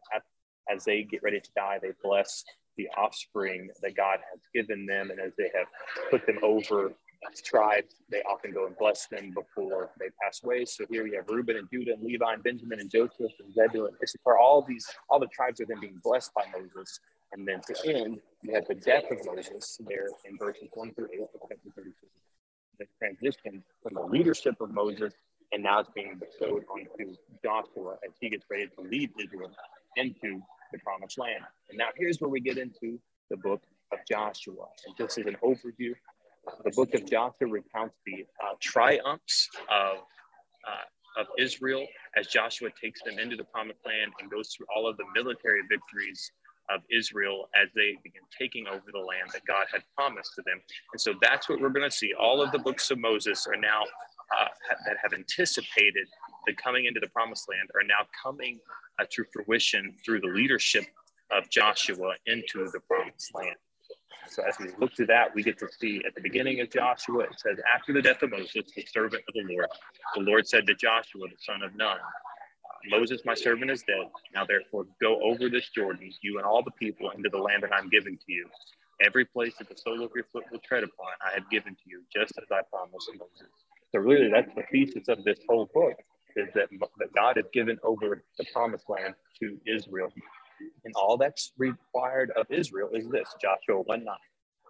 as 0.69 0.83
they 0.83 1.03
get 1.03 1.23
ready 1.23 1.39
to 1.39 1.49
die, 1.55 1.79
they 1.81 1.91
bless 2.03 2.43
the 2.75 2.87
offspring 2.97 3.69
that 3.81 3.95
God 3.95 4.19
has 4.31 4.39
given 4.53 4.85
them. 4.85 5.09
And 5.09 5.19
as 5.19 5.33
they 5.37 5.49
have 5.55 5.67
put 6.11 6.25
them 6.27 6.37
over 6.43 6.93
tribes, 7.43 7.95
they 8.09 8.21
often 8.23 8.53
go 8.53 8.65
and 8.65 8.77
bless 8.77 9.07
them 9.07 9.33
before 9.33 9.89
they 9.99 10.07
pass 10.21 10.41
away. 10.43 10.65
So 10.65 10.85
here 10.89 11.05
you 11.05 11.15
have 11.15 11.27
Reuben 11.27 11.57
and 11.57 11.67
Judah 11.71 11.93
and 11.93 12.03
Levi 12.03 12.33
and 12.33 12.43
Benjamin 12.43 12.79
and 12.79 12.89
Joseph 12.89 13.31
and 13.39 13.53
Zebulun 13.53 13.89
and 13.89 13.97
Issachar. 14.03 14.37
All 14.37 14.61
these, 14.61 14.85
all 15.09 15.19
the 15.19 15.27
tribes 15.27 15.59
are 15.61 15.65
then 15.65 15.79
being 15.79 15.99
blessed 16.03 16.33
by 16.33 16.43
Moses. 16.53 16.99
And 17.33 17.47
then 17.47 17.61
to 17.67 17.93
end, 17.93 18.19
you 18.41 18.53
have 18.53 18.67
the 18.67 18.75
death 18.75 19.11
of 19.11 19.17
Moses 19.25 19.79
there 19.87 20.07
in 20.25 20.37
verses 20.37 20.69
1 20.73 20.93
through 20.93 21.09
8 21.13 21.21
of 21.21 21.27
chapter 21.49 21.69
32. 21.75 21.93
The 22.79 22.85
transition 22.99 23.63
from 23.83 23.93
the 23.95 24.01
leadership 24.01 24.55
of 24.61 24.71
Moses 24.71 25.13
and 25.51 25.63
now 25.63 25.79
it's 25.79 25.89
being 25.95 26.19
bestowed 26.19 26.63
onto 26.69 27.15
Joshua 27.43 27.95
as 28.05 28.13
he 28.19 28.29
gets 28.29 28.45
ready 28.49 28.67
to 28.67 28.81
lead 28.81 29.11
Israel 29.19 29.51
into 29.95 30.41
the 30.71 30.79
promised 30.79 31.17
land. 31.17 31.43
And 31.69 31.77
now 31.77 31.87
here's 31.95 32.19
where 32.19 32.29
we 32.29 32.41
get 32.41 32.57
into 32.57 32.99
the 33.29 33.37
book 33.37 33.61
of 33.93 33.99
Joshua. 34.09 34.65
And 34.85 34.95
just 34.97 35.17
as 35.17 35.25
an 35.25 35.37
overview, 35.43 35.93
the 36.63 36.71
book 36.71 36.93
of 36.93 37.09
Joshua 37.09 37.47
recounts 37.47 37.95
the 38.05 38.25
uh, 38.43 38.53
triumphs 38.59 39.49
of, 39.69 39.97
uh, 40.67 41.21
of 41.21 41.27
Israel 41.39 41.85
as 42.17 42.27
Joshua 42.27 42.69
takes 42.81 43.01
them 43.03 43.19
into 43.19 43.35
the 43.35 43.43
promised 43.45 43.79
land 43.85 44.11
and 44.19 44.29
goes 44.29 44.49
through 44.49 44.65
all 44.75 44.87
of 44.87 44.97
the 44.97 45.05
military 45.15 45.61
victories 45.69 46.31
of 46.69 46.81
Israel 46.91 47.49
as 47.55 47.69
they 47.75 47.97
begin 48.03 48.21
taking 48.37 48.67
over 48.67 48.83
the 48.91 48.99
land 48.99 49.29
that 49.33 49.45
God 49.45 49.65
had 49.71 49.83
promised 49.95 50.35
to 50.35 50.41
them. 50.45 50.59
And 50.93 50.99
so 50.99 51.13
that's 51.21 51.49
what 51.49 51.59
we're 51.61 51.69
going 51.69 51.89
to 51.89 51.95
see. 51.95 52.13
All 52.13 52.41
of 52.41 52.51
the 52.51 52.59
books 52.59 52.91
of 52.91 52.99
Moses 52.99 53.47
are 53.47 53.55
now 53.55 53.83
uh, 54.37 54.47
that 54.85 54.97
have 55.01 55.13
anticipated 55.13 56.07
the 56.45 56.53
coming 56.53 56.85
into 56.85 56.99
the 56.99 57.07
promised 57.09 57.47
land 57.49 57.69
are 57.75 57.87
now 57.87 58.05
coming 58.21 58.59
uh, 58.99 59.05
to 59.11 59.23
fruition 59.33 59.95
through 60.03 60.21
the 60.21 60.27
leadership 60.27 60.85
of 61.31 61.49
Joshua 61.49 62.13
into 62.25 62.69
the 62.71 62.79
promised 62.81 63.33
land. 63.33 63.55
So 64.29 64.43
as 64.43 64.59
we 64.59 64.67
look 64.79 64.93
to 64.95 65.05
that, 65.05 65.33
we 65.33 65.43
get 65.43 65.57
to 65.59 65.67
see 65.79 66.01
at 66.05 66.13
the 66.15 66.21
beginning 66.21 66.59
of 66.59 66.69
Joshua, 66.69 67.23
it 67.23 67.39
says, 67.39 67.57
after 67.73 67.93
the 67.93 68.01
death 68.01 68.21
of 68.23 68.31
Moses, 68.31 68.63
the 68.75 68.85
servant 68.91 69.23
of 69.27 69.33
the 69.33 69.53
Lord, 69.53 69.67
the 70.15 70.21
Lord 70.21 70.47
said 70.47 70.67
to 70.67 70.75
Joshua, 70.75 71.27
the 71.27 71.37
son 71.39 71.63
of 71.63 71.75
Nun, 71.75 71.97
Moses, 72.89 73.21
my 73.25 73.35
servant, 73.35 73.71
is 73.71 73.83
dead. 73.83 74.09
Now 74.33 74.45
therefore 74.45 74.85
go 75.01 75.21
over 75.23 75.49
this 75.49 75.69
Jordan, 75.69 76.11
you 76.21 76.37
and 76.37 76.45
all 76.45 76.63
the 76.63 76.71
people, 76.71 77.11
into 77.11 77.29
the 77.29 77.37
land 77.37 77.63
that 77.63 77.73
I'm 77.73 77.89
giving 77.89 78.17
to 78.17 78.31
you. 78.31 78.47
Every 79.05 79.25
place 79.25 79.53
that 79.59 79.69
the 79.69 79.77
sole 79.77 80.03
of 80.03 80.11
your 80.15 80.25
foot 80.31 80.45
will 80.51 80.59
tread 80.59 80.83
upon, 80.83 81.07
I 81.21 81.33
have 81.35 81.49
given 81.49 81.73
to 81.75 81.81
you, 81.85 82.03
just 82.13 82.33
as 82.37 82.47
I 82.51 82.61
promised 82.71 83.09
Moses. 83.13 83.53
So 83.91 83.99
really, 83.99 84.29
that's 84.31 84.53
the 84.55 84.63
thesis 84.71 85.07
of 85.07 85.23
this 85.23 85.39
whole 85.47 85.69
book 85.73 85.95
is 86.35 86.47
that, 86.55 86.69
that 86.99 87.13
God 87.15 87.37
has 87.37 87.45
given 87.53 87.77
over 87.83 88.23
the 88.37 88.45
promised 88.53 88.85
land 88.89 89.15
to 89.39 89.57
Israel. 89.67 90.09
And 90.85 90.93
all 90.95 91.17
that's 91.17 91.53
required 91.57 92.31
of 92.35 92.47
Israel 92.49 92.89
is 92.93 93.07
this 93.09 93.27
Joshua 93.41 93.81
1 93.83 94.03
9. 94.03 94.15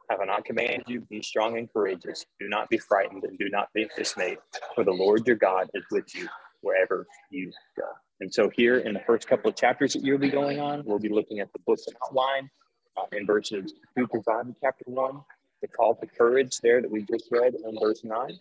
Have 0.10 0.22
I 0.22 0.26
not 0.26 0.46
commanded 0.46 0.84
you, 0.88 1.02
be 1.02 1.22
strong 1.22 1.58
and 1.58 1.72
courageous? 1.72 2.26
Do 2.40 2.48
not 2.48 2.70
be 2.70 2.78
frightened 2.78 3.24
and 3.26 3.38
do 3.38 3.50
not 3.50 3.70
be 3.74 3.88
dismayed, 3.98 4.38
for 4.76 4.84
the 4.84 4.92
Lord 4.92 5.28
your 5.28 5.36
God 5.36 5.70
is 5.74 5.84
with 5.92 6.16
you 6.16 6.30
wherever 6.62 7.06
you 7.30 7.52
go. 7.78 7.86
And 8.20 8.34
so, 8.34 8.50
here 8.50 8.80
in 8.80 8.94
the 8.94 9.00
first 9.02 9.28
couple 9.28 9.50
of 9.50 9.56
chapters 9.56 9.94
that 9.94 10.04
you'll 10.04 10.18
be 10.18 10.30
going 10.30 10.60
on, 10.60 10.84
we'll 10.86 11.00
be 11.00 11.10
looking 11.10 11.40
at 11.40 11.52
the 11.54 11.60
book's 11.66 11.86
outline 12.04 12.50
uh, 12.98 13.04
in 13.12 13.26
verses 13.26 13.74
2 13.98 14.08
through 14.08 14.22
5 14.24 14.48
in 14.48 14.56
chapter 14.60 14.86
1, 14.88 15.22
the 15.62 15.68
call 15.68 15.96
to 15.96 16.08
courage 16.08 16.58
there 16.64 16.82
that 16.82 16.90
we 16.90 17.04
just 17.04 17.26
read 17.32 17.54
in 17.54 17.80
verse 17.80 18.04
9, 18.04 18.30
and 18.30 18.40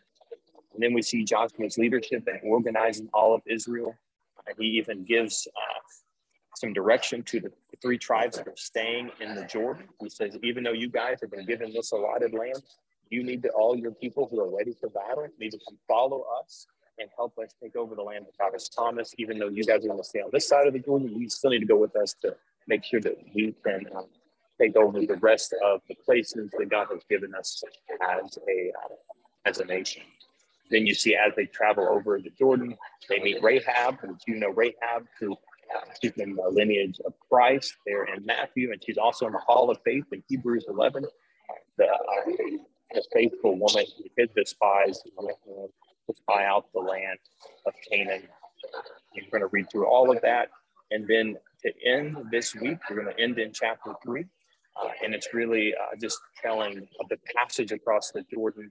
then 0.78 0.94
we 0.94 1.02
see 1.02 1.24
Joshua's 1.24 1.78
leadership 1.78 2.26
and 2.26 2.40
organizing 2.44 3.08
all 3.12 3.34
of 3.34 3.42
Israel. 3.46 3.94
Uh, 4.38 4.52
he 4.58 4.66
even 4.66 5.04
gives 5.04 5.46
uh, 5.54 5.80
some 6.54 6.72
direction 6.72 7.22
to 7.22 7.40
the 7.40 7.50
three 7.82 7.98
tribes 7.98 8.38
that 8.38 8.48
are 8.48 8.56
staying 8.56 9.10
in 9.20 9.34
the 9.34 9.44
Jordan. 9.44 9.84
He 10.00 10.08
says, 10.08 10.38
even 10.42 10.64
though 10.64 10.72
you 10.72 10.88
guys 10.88 11.18
have 11.20 11.30
been 11.30 11.46
given 11.46 11.72
this 11.72 11.92
allotted 11.92 12.32
land, 12.32 12.62
you 13.10 13.22
need 13.22 13.42
to, 13.42 13.50
all 13.50 13.76
your 13.76 13.92
people 13.92 14.28
who 14.30 14.40
are 14.40 14.54
ready 14.54 14.74
for 14.78 14.88
battle 14.88 15.28
need 15.38 15.50
to 15.50 15.58
come 15.68 15.78
follow 15.86 16.24
us 16.42 16.66
and 16.98 17.08
help 17.16 17.38
us 17.38 17.54
take 17.62 17.76
over 17.76 17.94
the 17.94 18.02
land 18.02 18.26
of 18.26 18.52
has 18.52 18.68
promised. 18.68 19.14
Even 19.18 19.38
though 19.38 19.48
you 19.48 19.64
guys 19.64 19.84
are 19.84 19.88
going 19.88 19.98
to 19.98 20.04
stay 20.04 20.20
on 20.20 20.30
this 20.32 20.48
side 20.48 20.66
of 20.66 20.72
the 20.72 20.78
Jordan, 20.78 21.14
you 21.18 21.28
still 21.28 21.50
need 21.50 21.60
to 21.60 21.66
go 21.66 21.76
with 21.76 21.94
us 21.96 22.14
to 22.22 22.34
make 22.66 22.84
sure 22.84 23.00
that 23.00 23.16
we 23.34 23.54
can 23.64 23.86
um, 23.94 24.06
take 24.60 24.76
over 24.76 25.00
the 25.00 25.16
rest 25.16 25.54
of 25.64 25.80
the 25.88 25.94
places 25.94 26.50
that 26.58 26.68
God 26.68 26.88
has 26.90 27.02
given 27.08 27.34
us 27.34 27.62
as 28.02 28.38
a 28.48 28.72
uh, 28.84 28.94
as 29.44 29.58
a 29.60 29.64
nation. 29.64 30.02
Then 30.70 30.86
you 30.86 30.94
see 30.94 31.14
as 31.14 31.32
they 31.36 31.46
travel 31.46 31.86
over 31.88 32.20
the 32.20 32.30
Jordan, 32.30 32.76
they 33.08 33.20
meet 33.20 33.42
Rahab, 33.42 33.98
which 34.02 34.22
you 34.26 34.36
know 34.36 34.48
Rahab, 34.48 35.06
who 35.20 35.32
uh, 35.32 35.80
she's 36.00 36.12
in 36.12 36.34
the 36.34 36.48
lineage 36.48 37.00
of 37.04 37.12
Christ 37.30 37.74
there 37.86 38.04
in 38.04 38.24
Matthew, 38.24 38.72
and 38.72 38.82
she's 38.82 38.98
also 38.98 39.26
in 39.26 39.32
the 39.32 39.38
Hall 39.38 39.70
of 39.70 39.78
Faith 39.84 40.04
in 40.12 40.22
Hebrews 40.28 40.64
11. 40.68 41.04
The, 41.78 41.84
uh, 41.84 41.88
the 42.94 43.04
faithful 43.12 43.58
woman 43.58 43.84
who 43.98 44.04
hid 44.16 44.30
the 44.34 44.46
spies 44.46 45.02
spy 46.28 46.44
out 46.44 46.66
the 46.74 46.80
land 46.80 47.18
of 47.66 47.74
Canaan. 47.90 48.22
You're 49.14 49.26
going 49.30 49.42
to 49.42 49.48
read 49.48 49.70
through 49.70 49.86
all 49.86 50.10
of 50.10 50.20
that. 50.22 50.50
And 50.90 51.06
then 51.08 51.36
to 51.62 51.72
end 51.84 52.16
this 52.30 52.54
week, 52.54 52.78
we're 52.88 53.02
going 53.02 53.14
to 53.14 53.22
end 53.22 53.38
in 53.38 53.52
chapter 53.52 53.92
three. 54.02 54.24
Uh, 54.80 54.88
and 55.02 55.14
it's 55.14 55.32
really 55.32 55.74
uh, 55.74 55.96
just 56.00 56.18
telling 56.42 56.86
of 57.00 57.08
the 57.08 57.18
passage 57.34 57.72
across 57.72 58.10
the 58.10 58.22
Jordan 58.32 58.70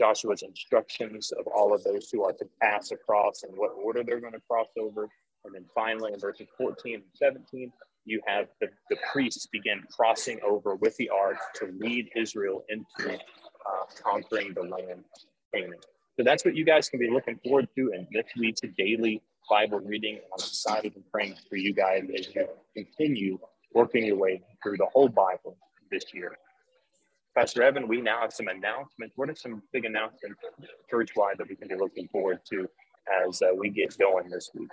Joshua's 0.00 0.42
instructions 0.42 1.32
of 1.32 1.46
all 1.48 1.74
of 1.74 1.82
those 1.84 2.08
who 2.10 2.24
are 2.24 2.32
to 2.32 2.46
pass 2.62 2.92
across 2.92 3.42
and 3.42 3.52
what 3.56 3.72
order 3.82 4.02
they're 4.02 4.20
going 4.20 4.32
to 4.32 4.40
cross 4.48 4.68
over. 4.78 5.08
And 5.44 5.54
then 5.54 5.64
finally, 5.74 6.12
in 6.12 6.20
verses 6.20 6.46
14 6.56 6.94
and 6.94 7.02
17, 7.14 7.72
you 8.04 8.20
have 8.26 8.46
the, 8.60 8.68
the 8.88 8.96
priests 9.12 9.46
begin 9.46 9.82
crossing 9.94 10.38
over 10.46 10.76
with 10.76 10.96
the 10.96 11.10
ark 11.10 11.36
to 11.56 11.66
lead 11.78 12.08
Israel 12.16 12.64
into 12.68 13.14
uh, 13.14 13.84
conquering 14.02 14.54
the 14.54 14.62
land 14.62 15.04
Canaan. 15.52 15.74
So 16.18 16.24
that's 16.24 16.44
what 16.44 16.56
you 16.56 16.64
guys 16.64 16.88
can 16.88 16.98
be 16.98 17.08
looking 17.08 17.38
forward 17.44 17.68
to. 17.76 17.92
And 17.94 18.04
this 18.10 18.24
week's 18.36 18.60
daily 18.76 19.22
Bible 19.48 19.78
reading. 19.78 20.16
I'm 20.16 20.40
excited 20.40 20.96
and 20.96 21.04
praying 21.12 21.36
for 21.48 21.54
you 21.54 21.72
guys 21.72 22.08
as 22.12 22.34
you 22.34 22.48
continue 22.74 23.38
working 23.72 24.04
your 24.04 24.16
way 24.16 24.42
through 24.60 24.78
the 24.78 24.86
whole 24.86 25.08
Bible 25.08 25.56
this 25.92 26.12
year. 26.12 26.36
Pastor 27.36 27.62
Evan, 27.62 27.86
we 27.86 28.00
now 28.00 28.20
have 28.20 28.32
some 28.32 28.48
announcements. 28.48 29.16
What 29.16 29.30
are 29.30 29.36
some 29.36 29.62
big 29.72 29.84
announcements 29.84 30.40
church 30.90 31.10
wide 31.14 31.38
that 31.38 31.48
we 31.48 31.54
can 31.54 31.68
be 31.68 31.76
looking 31.76 32.08
forward 32.08 32.40
to 32.50 32.68
as 33.24 33.40
uh, 33.40 33.54
we 33.56 33.70
get 33.70 33.96
going 33.96 34.28
this 34.28 34.50
week? 34.56 34.70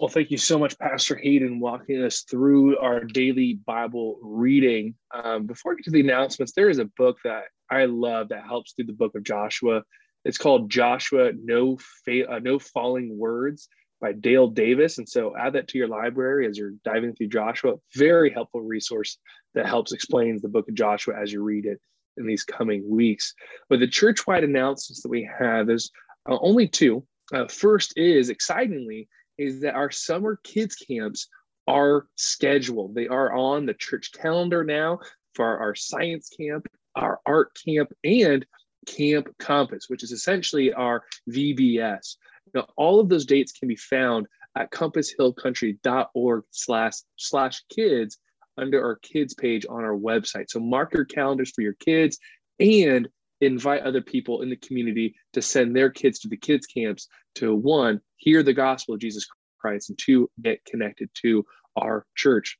Well, 0.00 0.08
thank 0.08 0.32
you 0.32 0.38
so 0.38 0.58
much, 0.58 0.76
Pastor 0.76 1.14
Hayden, 1.14 1.60
walking 1.60 2.02
us 2.02 2.22
through 2.22 2.78
our 2.78 3.04
daily 3.04 3.60
Bible 3.64 4.18
reading. 4.22 4.96
Um, 5.14 5.46
before 5.46 5.72
we 5.72 5.76
get 5.76 5.84
to 5.84 5.90
the 5.92 6.00
announcements, 6.00 6.52
there 6.52 6.68
is 6.68 6.78
a 6.78 6.86
book 6.96 7.18
that 7.22 7.44
I 7.72 7.86
love 7.86 8.28
that 8.28 8.44
helps 8.44 8.72
through 8.72 8.86
the 8.86 8.92
book 8.92 9.14
of 9.14 9.24
Joshua. 9.24 9.82
It's 10.26 10.36
called 10.36 10.70
Joshua 10.70 11.32
No 11.42 11.78
Fa- 12.04 12.30
uh, 12.30 12.38
No 12.38 12.58
Falling 12.58 13.16
Words 13.18 13.68
by 13.98 14.12
Dale 14.12 14.48
Davis. 14.48 14.98
And 14.98 15.08
so 15.08 15.34
add 15.36 15.54
that 15.54 15.68
to 15.68 15.78
your 15.78 15.88
library 15.88 16.46
as 16.46 16.58
you're 16.58 16.74
diving 16.84 17.14
through 17.14 17.28
Joshua. 17.28 17.74
Very 17.94 18.30
helpful 18.30 18.60
resource 18.60 19.16
that 19.54 19.64
helps 19.64 19.92
explains 19.92 20.42
the 20.42 20.48
book 20.48 20.68
of 20.68 20.74
Joshua 20.74 21.14
as 21.18 21.32
you 21.32 21.42
read 21.42 21.64
it 21.64 21.80
in 22.18 22.26
these 22.26 22.44
coming 22.44 22.88
weeks. 22.88 23.32
But 23.70 23.80
the 23.80 23.88
church-wide 23.88 24.44
announcements 24.44 25.02
that 25.02 25.08
we 25.08 25.28
have, 25.38 25.66
there's 25.66 25.90
uh, 26.28 26.36
only 26.40 26.68
two. 26.68 27.06
Uh, 27.32 27.46
first 27.48 27.94
is 27.96 28.28
excitingly 28.28 29.08
is 29.38 29.62
that 29.62 29.74
our 29.74 29.90
summer 29.90 30.38
kids 30.44 30.74
camps 30.74 31.28
are 31.66 32.06
scheduled. 32.16 32.94
They 32.94 33.08
are 33.08 33.32
on 33.32 33.64
the 33.64 33.74
church 33.74 34.12
calendar 34.12 34.62
now 34.62 34.98
for 35.34 35.58
our 35.58 35.74
science 35.74 36.28
camp, 36.28 36.66
our 36.96 37.20
art 37.26 37.56
camp, 37.64 37.92
and 38.04 38.44
Camp 38.86 39.28
Compass, 39.38 39.88
which 39.88 40.02
is 40.02 40.12
essentially 40.12 40.72
our 40.72 41.04
VBS. 41.30 42.16
Now, 42.54 42.66
all 42.76 43.00
of 43.00 43.08
those 43.08 43.24
dates 43.24 43.52
can 43.52 43.68
be 43.68 43.76
found 43.76 44.26
at 44.56 44.70
compasshillcountry.org 44.70 46.44
slash 46.50 46.92
slash 47.16 47.62
kids 47.74 48.18
under 48.58 48.84
our 48.84 48.96
kids 48.96 49.34
page 49.34 49.64
on 49.68 49.82
our 49.82 49.96
website. 49.96 50.50
So 50.50 50.60
mark 50.60 50.92
your 50.92 51.04
calendars 51.04 51.52
for 51.54 51.62
your 51.62 51.74
kids 51.74 52.18
and 52.60 53.08
invite 53.42 53.82
other 53.82 54.00
people 54.00 54.42
in 54.42 54.50
the 54.50 54.56
community 54.56 55.14
to 55.32 55.42
send 55.42 55.74
their 55.74 55.90
kids 55.90 56.20
to 56.20 56.28
the 56.28 56.36
kids 56.36 56.66
camps 56.66 57.08
to 57.34 57.54
one 57.54 58.00
hear 58.16 58.42
the 58.42 58.52
gospel 58.52 58.94
of 58.94 59.00
jesus 59.00 59.26
christ 59.60 59.90
and 59.90 59.98
two 59.98 60.30
get 60.42 60.64
connected 60.64 61.10
to 61.14 61.44
our 61.76 62.06
church 62.14 62.56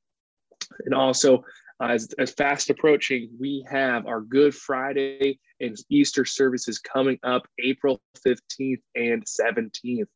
and 0.84 0.94
also 0.94 1.44
as, 1.82 2.08
as 2.18 2.32
fast 2.32 2.70
approaching 2.70 3.28
we 3.38 3.64
have 3.68 4.06
our 4.06 4.20
good 4.20 4.54
friday 4.54 5.38
and 5.60 5.76
easter 5.90 6.24
services 6.24 6.78
coming 6.78 7.18
up 7.22 7.42
april 7.64 8.00
15th 8.26 8.80
and 8.94 9.24
17th 9.24 10.06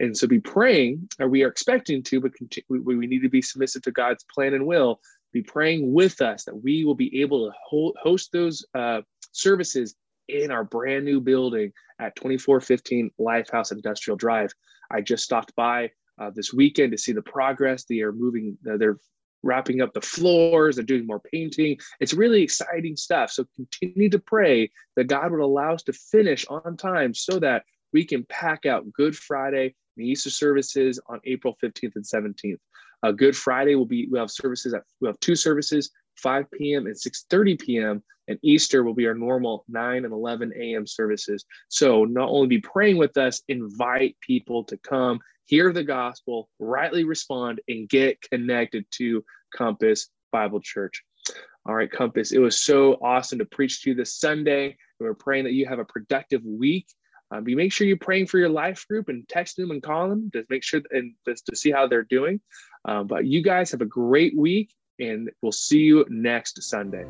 and 0.00 0.16
so 0.16 0.26
be 0.26 0.40
praying 0.40 1.08
or 1.20 1.28
we 1.28 1.42
are 1.42 1.48
expecting 1.48 2.02
to 2.02 2.20
but 2.20 2.32
we, 2.68 2.80
we 2.80 3.06
need 3.06 3.22
to 3.22 3.28
be 3.28 3.42
submissive 3.42 3.82
to 3.82 3.92
god's 3.92 4.24
plan 4.24 4.54
and 4.54 4.66
will 4.66 5.00
be 5.32 5.42
praying 5.42 5.92
with 5.92 6.20
us 6.20 6.44
that 6.44 6.56
we 6.56 6.84
will 6.84 6.94
be 6.94 7.20
able 7.20 7.50
to 7.50 7.92
host 8.02 8.30
those 8.32 8.64
uh, 8.74 9.00
services 9.32 9.96
in 10.28 10.50
our 10.50 10.64
brand 10.64 11.04
new 11.04 11.20
building 11.20 11.72
at 11.98 12.16
2415 12.16 13.10
Lifehouse 13.20 13.72
Industrial 13.72 14.16
Drive. 14.16 14.52
I 14.90 15.00
just 15.00 15.24
stopped 15.24 15.54
by 15.56 15.90
uh, 16.18 16.30
this 16.34 16.54
weekend 16.54 16.92
to 16.92 16.98
see 16.98 17.12
the 17.12 17.22
progress. 17.22 17.84
They 17.84 18.00
are 18.00 18.12
moving, 18.12 18.56
they're 18.62 18.98
wrapping 19.44 19.80
up 19.80 19.92
the 19.92 20.00
floors, 20.00 20.76
they're 20.76 20.84
doing 20.84 21.06
more 21.06 21.20
painting. 21.20 21.78
It's 22.00 22.14
really 22.14 22.42
exciting 22.42 22.96
stuff. 22.96 23.30
So 23.30 23.44
continue 23.54 24.08
to 24.10 24.18
pray 24.18 24.70
that 24.96 25.04
God 25.04 25.30
would 25.30 25.40
allow 25.40 25.74
us 25.74 25.82
to 25.84 25.92
finish 25.92 26.44
on 26.48 26.76
time 26.76 27.14
so 27.14 27.38
that 27.38 27.64
we 27.92 28.04
can 28.04 28.24
pack 28.28 28.66
out 28.66 28.92
Good 28.92 29.16
Friday 29.16 29.74
and 29.96 30.06
Easter 30.06 30.30
services 30.30 31.00
on 31.06 31.20
April 31.24 31.56
15th 31.62 31.92
and 31.94 32.04
17th. 32.04 32.58
Uh, 33.02 33.12
Good 33.12 33.36
Friday 33.36 33.74
will 33.74 33.86
be, 33.86 34.08
we'll 34.10 34.22
have 34.22 34.30
services 34.30 34.72
at, 34.74 34.82
we'll 35.00 35.12
have 35.12 35.20
two 35.20 35.36
services, 35.36 35.90
5 36.16 36.50
p.m. 36.52 36.86
and 36.86 36.94
6.30 36.94 37.60
p.m. 37.60 38.02
And 38.28 38.38
Easter 38.42 38.82
will 38.82 38.94
be 38.94 39.06
our 39.06 39.14
normal 39.14 39.64
9 39.68 40.04
and 40.04 40.12
11 40.12 40.52
a.m. 40.58 40.86
services. 40.86 41.44
So 41.68 42.04
not 42.04 42.28
only 42.28 42.48
be 42.48 42.60
praying 42.60 42.96
with 42.96 43.16
us, 43.16 43.42
invite 43.48 44.16
people 44.20 44.64
to 44.64 44.78
come, 44.78 45.20
hear 45.44 45.72
the 45.72 45.84
gospel, 45.84 46.48
rightly 46.58 47.04
respond, 47.04 47.60
and 47.68 47.88
get 47.88 48.20
connected 48.22 48.86
to 48.92 49.24
Compass 49.54 50.08
Bible 50.32 50.60
Church. 50.60 51.02
All 51.66 51.74
right, 51.74 51.90
Compass, 51.90 52.32
it 52.32 52.38
was 52.38 52.58
so 52.58 52.94
awesome 52.94 53.38
to 53.38 53.44
preach 53.46 53.82
to 53.82 53.90
you 53.90 53.96
this 53.96 54.18
Sunday. 54.18 54.76
We're 55.00 55.14
praying 55.14 55.44
that 55.44 55.52
you 55.52 55.66
have 55.66 55.78
a 55.78 55.84
productive 55.84 56.42
week. 56.44 56.86
Um, 57.30 57.48
you 57.48 57.56
make 57.56 57.72
sure 57.72 57.86
you're 57.86 57.96
praying 57.96 58.26
for 58.26 58.38
your 58.38 58.50
life 58.50 58.86
group 58.86 59.08
and 59.08 59.26
text 59.28 59.56
them 59.56 59.70
and 59.70 59.82
call 59.82 60.08
them 60.08 60.30
to 60.32 60.44
make 60.50 60.62
sure 60.62 60.82
and 60.90 61.14
just 61.26 61.46
to 61.46 61.56
see 61.56 61.70
how 61.70 61.86
they're 61.86 62.02
doing. 62.02 62.40
Um, 62.84 63.06
but 63.06 63.24
you 63.24 63.42
guys 63.42 63.70
have 63.70 63.80
a 63.80 63.86
great 63.86 64.36
week, 64.36 64.74
and 64.98 65.30
we'll 65.42 65.52
see 65.52 65.80
you 65.80 66.04
next 66.08 66.62
Sunday. 66.62 67.04